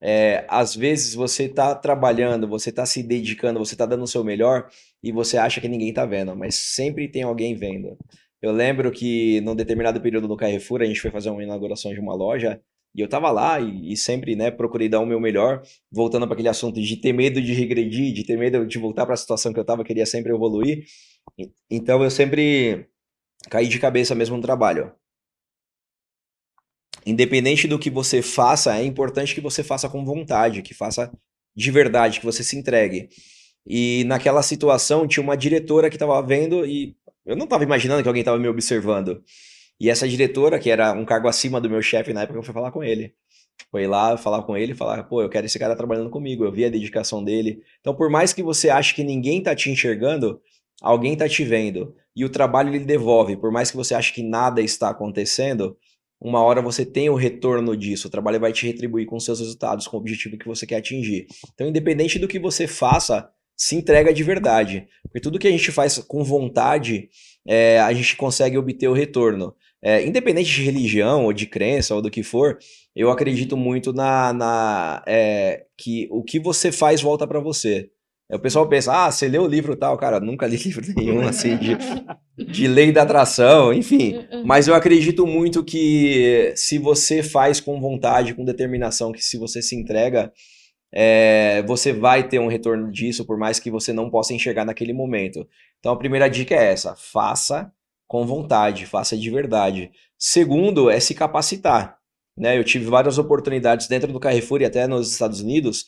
[0.00, 4.22] É, às vezes você está trabalhando, você está se dedicando, você está dando o seu
[4.22, 4.68] melhor
[5.02, 7.96] e você acha que ninguém está vendo, mas sempre tem alguém vendo.
[8.42, 11.98] Eu lembro que num determinado período no Carrefour a gente foi fazer uma inauguração de
[11.98, 12.60] uma loja
[12.96, 16.34] e eu tava lá e, e sempre, né, procurei dar o meu melhor, voltando para
[16.34, 19.52] aquele assunto de ter medo de regredir, de ter medo de voltar para a situação
[19.52, 20.84] que eu tava, queria sempre evoluir.
[21.70, 22.88] Então eu sempre
[23.50, 24.92] caí de cabeça mesmo no trabalho
[27.06, 31.10] independente do que você faça, é importante que você faça com vontade, que faça
[31.54, 33.08] de verdade, que você se entregue.
[33.64, 38.08] E naquela situação tinha uma diretora que estava vendo e eu não estava imaginando que
[38.08, 39.22] alguém estava me observando.
[39.80, 42.54] E essa diretora, que era um cargo acima do meu chefe na época, eu fui
[42.54, 43.14] falar com ele.
[43.70, 46.64] Foi lá falar com ele falar, pô, eu quero esse cara trabalhando comigo, eu vi
[46.64, 47.62] a dedicação dele.
[47.80, 50.40] Então, por mais que você ache que ninguém tá te enxergando,
[50.80, 51.94] alguém tá te vendo.
[52.14, 55.76] E o trabalho ele devolve, por mais que você ache que nada está acontecendo,
[56.20, 59.86] uma hora você tem o retorno disso, o trabalho vai te retribuir com seus resultados,
[59.86, 61.26] com o objetivo que você quer atingir.
[61.52, 64.86] Então, independente do que você faça, se entrega de verdade.
[65.02, 67.08] Porque tudo que a gente faz com vontade,
[67.46, 69.54] é, a gente consegue obter o retorno.
[69.86, 72.58] É, independente de religião ou de crença ou do que for,
[72.92, 77.88] eu acredito muito na, na é, que o que você faz volta para você.
[78.28, 81.56] O pessoal pensa, ah, você leu o livro tal, cara, nunca li livro nenhum, assim,
[81.56, 81.76] de,
[82.36, 84.16] de lei da atração, enfim.
[84.32, 84.44] Uhum.
[84.44, 89.62] Mas eu acredito muito que se você faz com vontade, com determinação, que se você
[89.62, 90.32] se entrega,
[90.92, 94.92] é, você vai ter um retorno disso, por mais que você não possa enxergar naquele
[94.92, 95.46] momento.
[95.78, 97.70] Então a primeira dica é essa: faça
[98.06, 99.90] com vontade, faça de verdade.
[100.18, 101.98] Segundo é se capacitar.
[102.36, 102.58] Né?
[102.58, 105.86] Eu tive várias oportunidades dentro do Carrefour e até nos Estados Unidos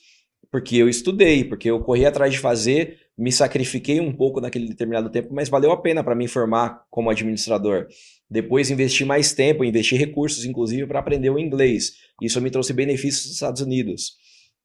[0.50, 5.10] porque eu estudei, porque eu corri atrás de fazer, me sacrifiquei um pouco naquele determinado
[5.10, 7.86] tempo, mas valeu a pena para me formar como administrador.
[8.30, 11.92] Depois investi mais tempo, investi recursos, inclusive, para aprender o inglês.
[12.22, 14.16] Isso me trouxe benefícios dos Estados Unidos.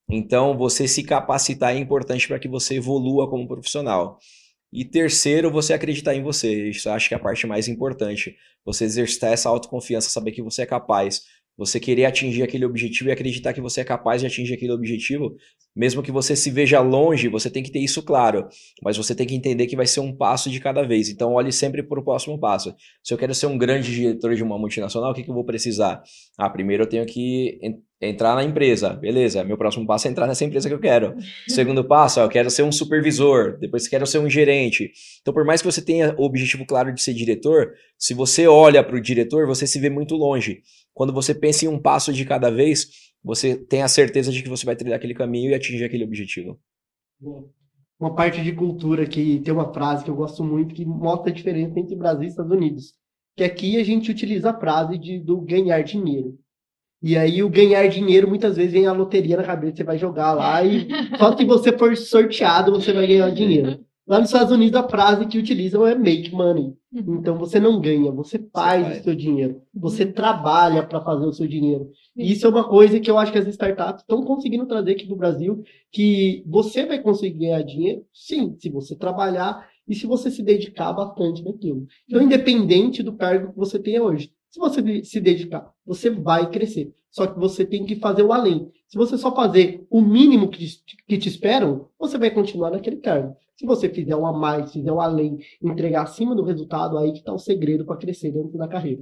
[0.09, 4.19] Então, você se capacitar é importante para que você evolua como profissional.
[4.73, 6.69] E terceiro, você acreditar em você.
[6.69, 8.35] Isso eu acho que é a parte mais importante.
[8.65, 11.25] Você exercitar essa autoconfiança, saber que você é capaz.
[11.57, 15.35] Você querer atingir aquele objetivo e acreditar que você é capaz de atingir aquele objetivo,
[15.75, 18.47] mesmo que você se veja longe, você tem que ter isso claro.
[18.83, 21.09] Mas você tem que entender que vai ser um passo de cada vez.
[21.09, 22.73] Então, olhe sempre para o próximo passo.
[23.03, 25.45] Se eu quero ser um grande diretor de uma multinacional, o que, que eu vou
[25.45, 26.01] precisar?
[26.37, 27.59] Ah, primeiro eu tenho que
[28.01, 28.93] entrar na empresa.
[28.93, 31.15] Beleza, meu próximo passo é entrar nessa empresa que eu quero.
[31.47, 33.57] Segundo passo, eu quero ser um supervisor.
[33.59, 34.91] Depois quero ser um gerente.
[35.21, 38.83] Então, por mais que você tenha o objetivo claro de ser diretor, se você olha
[38.83, 40.61] para o diretor, você se vê muito longe.
[40.93, 42.87] Quando você pensa em um passo de cada vez,
[43.23, 46.59] você tem a certeza de que você vai trilhar aquele caminho e atingir aquele objetivo.
[47.99, 51.33] Uma parte de cultura que tem uma frase que eu gosto muito que mostra a
[51.33, 52.93] diferença entre Brasil e Estados Unidos.
[53.35, 56.37] Que aqui a gente utiliza a frase de, do ganhar dinheiro.
[57.01, 60.33] E aí o ganhar dinheiro muitas vezes vem a loteria na cabeça, você vai jogar
[60.33, 60.87] lá e
[61.17, 63.83] só se você for sorteado você vai ganhar dinheiro.
[64.05, 66.75] Lá nos Estados Unidos, a frase que utilizam é make money.
[66.93, 67.15] Uhum.
[67.15, 69.61] Então, você não ganha, você faz você o seu dinheiro.
[69.73, 70.11] Você uhum.
[70.11, 71.89] trabalha para fazer o seu dinheiro.
[72.15, 75.07] E isso é uma coisa que eu acho que as startups estão conseguindo trazer aqui
[75.07, 80.29] no Brasil, que você vai conseguir ganhar dinheiro, sim, se você trabalhar e se você
[80.29, 81.87] se dedicar bastante naquilo.
[82.07, 82.27] Então, uhum.
[82.27, 86.93] independente do cargo que você tenha hoje, se você se dedicar, você vai crescer.
[87.09, 88.71] Só que você tem que fazer o além.
[88.87, 92.97] Se você só fazer o mínimo que te, que te esperam, você vai continuar naquele
[92.97, 93.35] cargo.
[93.63, 97.19] Se você fizer o a mais, fizer o além, entregar acima do resultado, aí que
[97.19, 99.01] está o segredo para crescer dentro da carreira.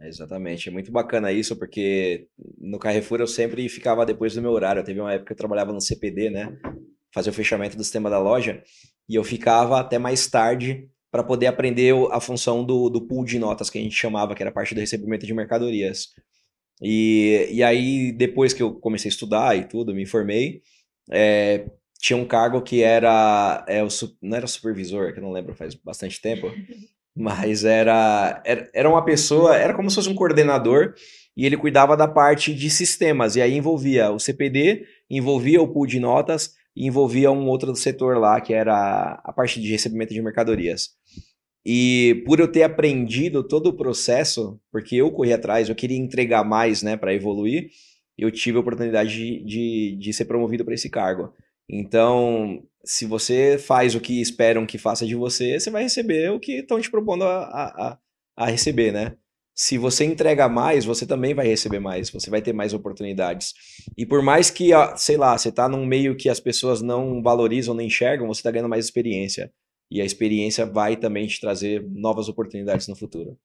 [0.00, 2.26] exatamente, é muito bacana isso, porque
[2.58, 4.82] no Carrefour eu sempre ficava depois do meu horário.
[4.82, 6.58] Teve uma época que eu trabalhava no CPD, né?
[7.14, 8.60] Fazer o fechamento do sistema da loja,
[9.08, 13.38] e eu ficava até mais tarde para poder aprender a função do, do pool de
[13.38, 16.08] notas que a gente chamava, que era parte do recebimento de mercadorias.
[16.82, 20.60] E, e aí, depois que eu comecei a estudar e tudo, me formei,
[21.08, 21.70] é,
[22.02, 23.86] tinha um cargo que era, é, o,
[24.20, 26.50] não era supervisor, que eu não lembro faz bastante tempo,
[27.16, 30.94] mas era, era, era uma pessoa, era como se fosse um coordenador,
[31.36, 35.86] e ele cuidava da parte de sistemas, e aí envolvia o CPD, envolvia o pool
[35.86, 40.20] de notas, e envolvia um outro setor lá, que era a parte de recebimento de
[40.20, 40.90] mercadorias.
[41.64, 46.42] E por eu ter aprendido todo o processo, porque eu corri atrás, eu queria entregar
[46.42, 47.68] mais, né, para evoluir,
[48.18, 51.32] eu tive a oportunidade de, de, de ser promovido para esse cargo.
[51.68, 56.40] Então, se você faz o que esperam que faça de você, você vai receber o
[56.40, 57.98] que estão te propondo a, a,
[58.36, 59.16] a receber, né?
[59.54, 63.52] Se você entrega mais, você também vai receber mais, você vai ter mais oportunidades.
[63.96, 67.74] E por mais que, sei lá, você está num meio que as pessoas não valorizam,
[67.74, 69.52] nem enxergam, você está ganhando mais experiência.
[69.90, 73.38] E a experiência vai também te trazer novas oportunidades no futuro.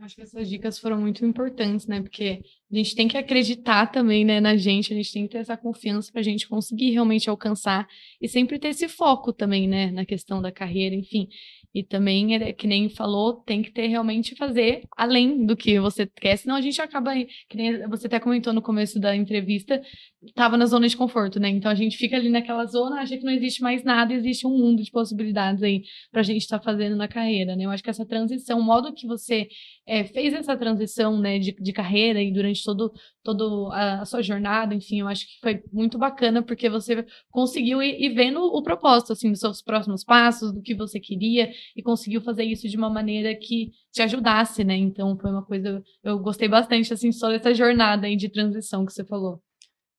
[0.00, 2.00] Acho que essas dicas foram muito importantes, né?
[2.00, 5.38] Porque a gente tem que acreditar também, né, na gente, a gente tem que ter
[5.38, 7.86] essa confiança para a gente conseguir realmente alcançar
[8.20, 11.28] e sempre ter esse foco também, né, na questão da carreira, enfim.
[11.72, 16.04] E também, é, que nem falou, tem que ter realmente fazer além do que você
[16.04, 17.12] quer, senão a gente acaba,
[17.48, 19.80] que nem você até comentou no começo da entrevista,
[20.22, 21.48] estava na zona de conforto, né?
[21.48, 24.50] Então a gente fica ali naquela zona, acha que não existe mais nada, existe um
[24.50, 27.64] mundo de possibilidades aí para a gente estar tá fazendo na carreira, né?
[27.64, 29.48] Eu acho que essa transição, o modo que você
[29.86, 32.92] é, fez essa transição, né, de, de carreira e durante todo,
[33.22, 37.82] todo a, a, sua jornada, enfim, eu acho que foi muito bacana porque você conseguiu
[37.82, 41.82] ir, ir vendo o propósito, assim, dos seus próximos passos, do que você queria e
[41.82, 44.76] conseguiu fazer isso de uma maneira que te ajudasse, né?
[44.76, 48.92] Então foi uma coisa, eu gostei bastante, assim, só dessa jornada aí de transição que
[48.92, 49.40] você falou.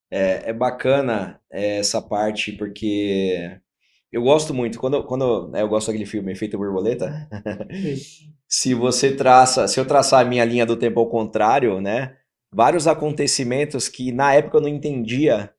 [0.09, 3.59] É, é bacana é, essa parte, porque
[4.11, 7.29] eu gosto muito, quando, quando né, eu gosto daquele filme Efeito Borboleta,
[8.45, 12.17] se você traça, se eu traçar a minha linha do tempo ao contrário, né,
[12.53, 15.53] vários acontecimentos que na época eu não entendia,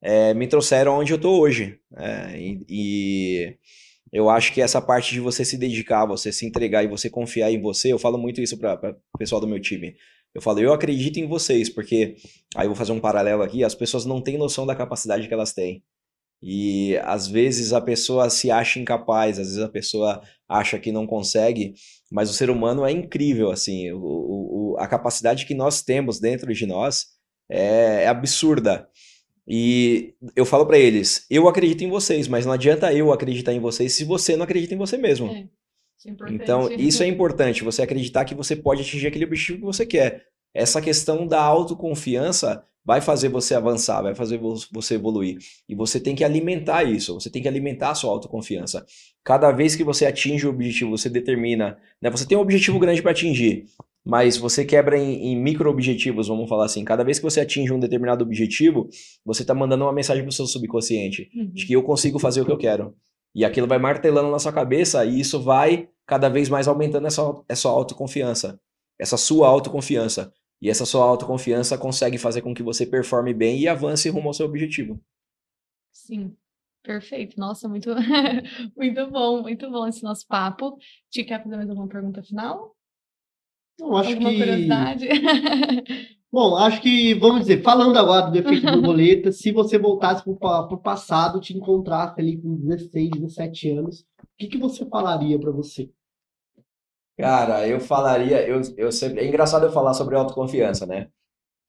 [0.00, 3.56] é, me trouxeram onde eu estou hoje, é, e, e,
[4.12, 7.50] eu acho que essa parte de você se dedicar, você se entregar e você confiar
[7.50, 9.94] em você, eu falo muito isso para o pessoal do meu time,
[10.34, 12.16] eu falo, eu acredito em vocês, porque
[12.54, 15.34] aí eu vou fazer um paralelo aqui, as pessoas não têm noção da capacidade que
[15.34, 15.82] elas têm.
[16.40, 21.06] E às vezes a pessoa se acha incapaz, às vezes a pessoa acha que não
[21.06, 21.74] consegue,
[22.12, 26.54] mas o ser humano é incrível, assim, o, o, a capacidade que nós temos dentro
[26.54, 27.06] de nós
[27.50, 28.88] é, é absurda.
[29.50, 33.60] E eu falo para eles, eu acredito em vocês, mas não adianta eu acreditar em
[33.60, 35.28] vocês se você não acredita em você mesmo.
[35.28, 35.48] É.
[35.98, 39.64] Isso é então, isso é importante, você acreditar que você pode atingir aquele objetivo que
[39.64, 40.26] você quer.
[40.54, 44.38] Essa questão da autoconfiança vai fazer você avançar, vai fazer
[44.70, 45.38] você evoluir.
[45.68, 48.84] E você tem que alimentar isso, você tem que alimentar a sua autoconfiança.
[49.24, 52.10] Cada vez que você atinge o objetivo, você determina, né?
[52.10, 53.66] Você tem um objetivo grande para atingir,
[54.08, 56.82] mas você quebra em, em micro objetivos, vamos falar assim.
[56.82, 58.88] Cada vez que você atinge um determinado objetivo,
[59.22, 61.50] você está mandando uma mensagem para o seu subconsciente uhum.
[61.50, 62.96] de que eu consigo fazer o que eu quero.
[63.34, 67.22] E aquilo vai martelando na sua cabeça e isso vai cada vez mais aumentando essa,
[67.46, 68.58] essa autoconfiança,
[68.98, 70.32] essa sua autoconfiança.
[70.62, 74.34] E essa sua autoconfiança consegue fazer com que você performe bem e avance rumo ao
[74.34, 74.98] seu objetivo.
[75.92, 76.34] Sim,
[76.82, 77.38] perfeito.
[77.38, 77.90] Nossa, muito,
[78.74, 80.78] muito bom, muito bom esse nosso papo.
[81.10, 82.74] Te quer fazer mais alguma pergunta final?
[83.78, 84.38] Não, acho alguma que...
[84.38, 85.08] curiosidade?
[86.30, 90.76] Bom, acho que, vamos dizer, falando agora do efeito borboleta, se você voltasse para o
[90.76, 95.90] passado, te encontrasse ali com 16, 17 anos, o que, que você falaria para você?
[97.18, 101.08] Cara, eu falaria, eu, eu sempre, é engraçado eu falar sobre autoconfiança, né?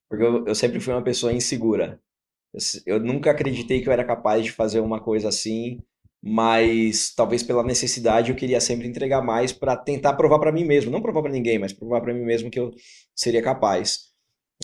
[0.10, 1.99] Porque eu, eu sempre fui uma pessoa insegura.
[2.53, 5.82] Eu, eu nunca acreditei que eu era capaz de fazer uma coisa assim,
[6.22, 10.91] mas talvez pela necessidade eu queria sempre entregar mais para tentar provar para mim mesmo,
[10.91, 12.72] não provar para ninguém, mas provar para mim mesmo que eu
[13.15, 14.09] seria capaz.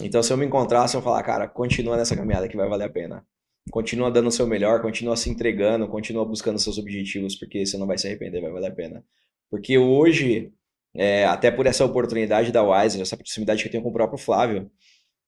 [0.01, 2.89] Então, se eu me encontrasse, eu falar, cara, continua nessa caminhada que vai valer a
[2.89, 3.26] pena.
[3.72, 7.88] Continua dando o seu melhor, continua se entregando, continua buscando seus objetivos, porque você não
[7.88, 9.03] vai se arrepender, vai valer a pena.
[9.49, 10.51] Porque hoje,
[10.93, 14.20] é, até por essa oportunidade da Wise, essa proximidade que eu tenho com o próprio
[14.20, 14.70] Flávio,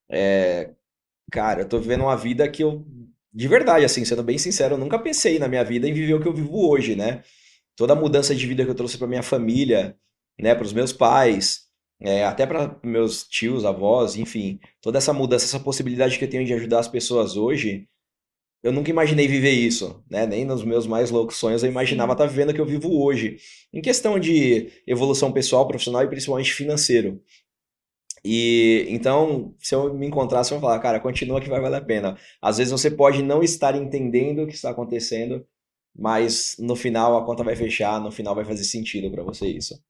[0.10, 0.72] é,
[1.32, 2.86] cara, eu tô vivendo uma vida que eu,
[3.38, 6.20] de verdade, assim, sendo bem sincero, eu nunca pensei na minha vida em viver o
[6.20, 7.22] que eu vivo hoje, né?
[7.76, 9.96] Toda a mudança de vida que eu trouxe para minha família,
[10.40, 11.68] né, para os meus pais,
[12.02, 16.46] é, até para meus tios, avós, enfim, toda essa mudança, essa possibilidade que eu tenho
[16.46, 17.88] de ajudar as pessoas hoje,
[18.64, 20.26] eu nunca imaginei viver isso, né?
[20.26, 22.90] Nem nos meus mais loucos sonhos eu imaginava estar tá vivendo o que eu vivo
[23.04, 23.38] hoje,
[23.72, 27.22] em questão de evolução pessoal, profissional e principalmente financeiro.
[28.30, 32.18] E então, se eu me encontrasse, eu falar, cara, continua que vai valer a pena.
[32.42, 35.48] Às vezes você pode não estar entendendo o que está acontecendo,
[35.98, 39.82] mas no final a conta vai fechar, no final vai fazer sentido para você isso.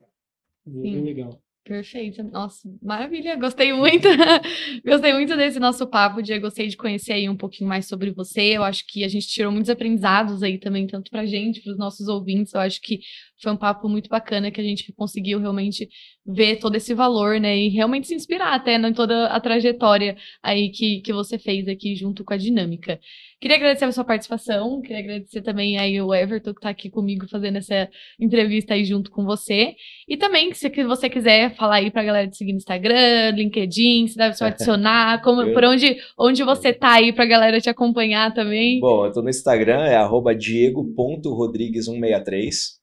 [0.64, 1.42] Muito legal.
[1.68, 2.24] Perfeito.
[2.24, 3.36] Nossa, maravilha.
[3.36, 4.08] Gostei muito.
[4.86, 6.46] Gostei muito desse nosso papo, Diego.
[6.46, 8.56] Gostei de conhecer aí um pouquinho mais sobre você.
[8.56, 11.78] Eu acho que a gente tirou muitos aprendizados aí também, tanto pra gente, para os
[11.78, 12.54] nossos ouvintes.
[12.54, 13.02] Eu acho que
[13.42, 15.90] foi um papo muito bacana que a gente conseguiu realmente
[16.28, 17.58] ver todo esse valor, né?
[17.58, 21.96] E realmente se inspirar até em toda a trajetória aí que, que você fez aqui
[21.96, 23.00] junto com a dinâmica.
[23.40, 27.28] Queria agradecer a sua participação, queria agradecer também aí o Everton que está aqui comigo
[27.30, 27.88] fazendo essa
[28.20, 29.76] entrevista aí junto com você.
[30.08, 34.08] E também, se você quiser falar aí para a galera de seguir no Instagram, LinkedIn,
[34.08, 37.70] se deve só adicionar, como, por onde, onde você tá aí para a galera te
[37.70, 38.80] acompanhar também.
[38.80, 40.00] Bom, eu tô no Instagram, é
[40.36, 42.77] diego.rodrigues163.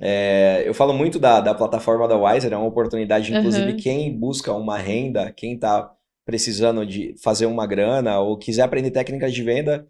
[0.00, 3.76] É, eu falo muito da, da plataforma da Wiser, é uma oportunidade, inclusive, uhum.
[3.76, 5.92] quem busca uma renda, quem está
[6.24, 9.88] precisando de fazer uma grana ou quiser aprender técnicas de venda,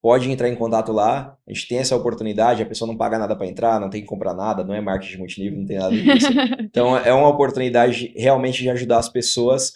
[0.00, 1.36] pode entrar em contato lá.
[1.46, 4.06] A gente tem essa oportunidade, a pessoa não paga nada para entrar, não tem que
[4.06, 6.28] comprar nada, não é marketing multinível, não tem nada disso.
[6.62, 9.72] então é uma oportunidade realmente de ajudar as pessoas.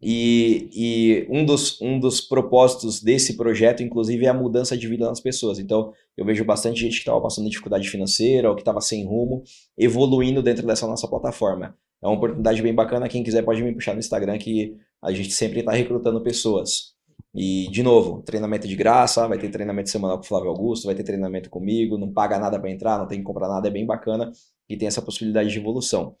[0.00, 5.06] E, e um, dos, um dos propósitos desse projeto, inclusive, é a mudança de vida
[5.06, 5.58] das pessoas.
[5.58, 9.42] Então, eu vejo bastante gente que estava passando dificuldade financeira ou que estava sem rumo,
[9.76, 11.74] evoluindo dentro dessa nossa plataforma.
[12.02, 13.08] É uma oportunidade bem bacana.
[13.08, 16.92] Quem quiser pode me puxar no Instagram que a gente sempre está recrutando pessoas.
[17.34, 20.94] E, de novo, treinamento de graça, vai ter treinamento semanal com o Flávio Augusto, vai
[20.94, 23.86] ter treinamento comigo, não paga nada para entrar, não tem que comprar nada, é bem
[23.86, 24.30] bacana
[24.68, 26.14] e tem essa possibilidade de evolução.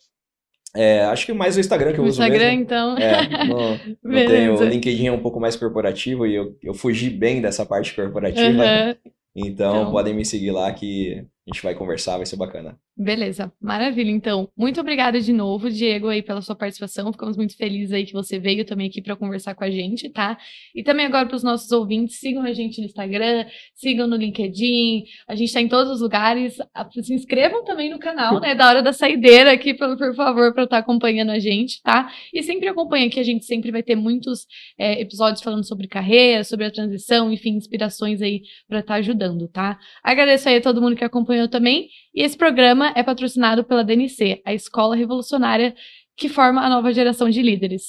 [0.74, 2.62] É, acho que mais o Instagram que eu O uso Instagram, mesmo.
[2.62, 2.96] então.
[2.96, 3.78] É, não,
[4.26, 7.94] tenho, o LinkedIn é um pouco mais corporativo e eu, eu fugi bem dessa parte
[7.94, 8.62] corporativa.
[8.62, 8.96] Aham.
[9.34, 9.90] Então, Então.
[9.92, 12.78] podem me seguir lá que a gente vai conversar, vai ser bacana.
[12.96, 14.10] Beleza, maravilha.
[14.10, 17.10] Então, muito obrigada de novo, Diego, aí pela sua participação.
[17.10, 20.38] Ficamos muito felizes aí que você veio também aqui para conversar com a gente, tá?
[20.72, 25.04] E também agora para os nossos ouvintes, sigam a gente no Instagram, sigam no LinkedIn,
[25.26, 26.58] a gente está em todos os lugares.
[27.02, 28.54] Se inscrevam também no canal, né?
[28.54, 32.08] Da hora da saideira aqui, por, por favor, para estar acompanhando a gente, tá?
[32.32, 34.46] E sempre acompanha que a gente sempre vai ter muitos
[34.78, 39.78] é, episódios falando sobre carreira, sobre a transição, enfim, inspirações aí para estar ajudando, tá?
[40.04, 41.88] Agradeço aí a todo mundo que acompanhou também.
[42.14, 45.74] E esse programa é patrocinado pela DNC, a escola revolucionária
[46.16, 47.82] que forma a nova geração de líderes.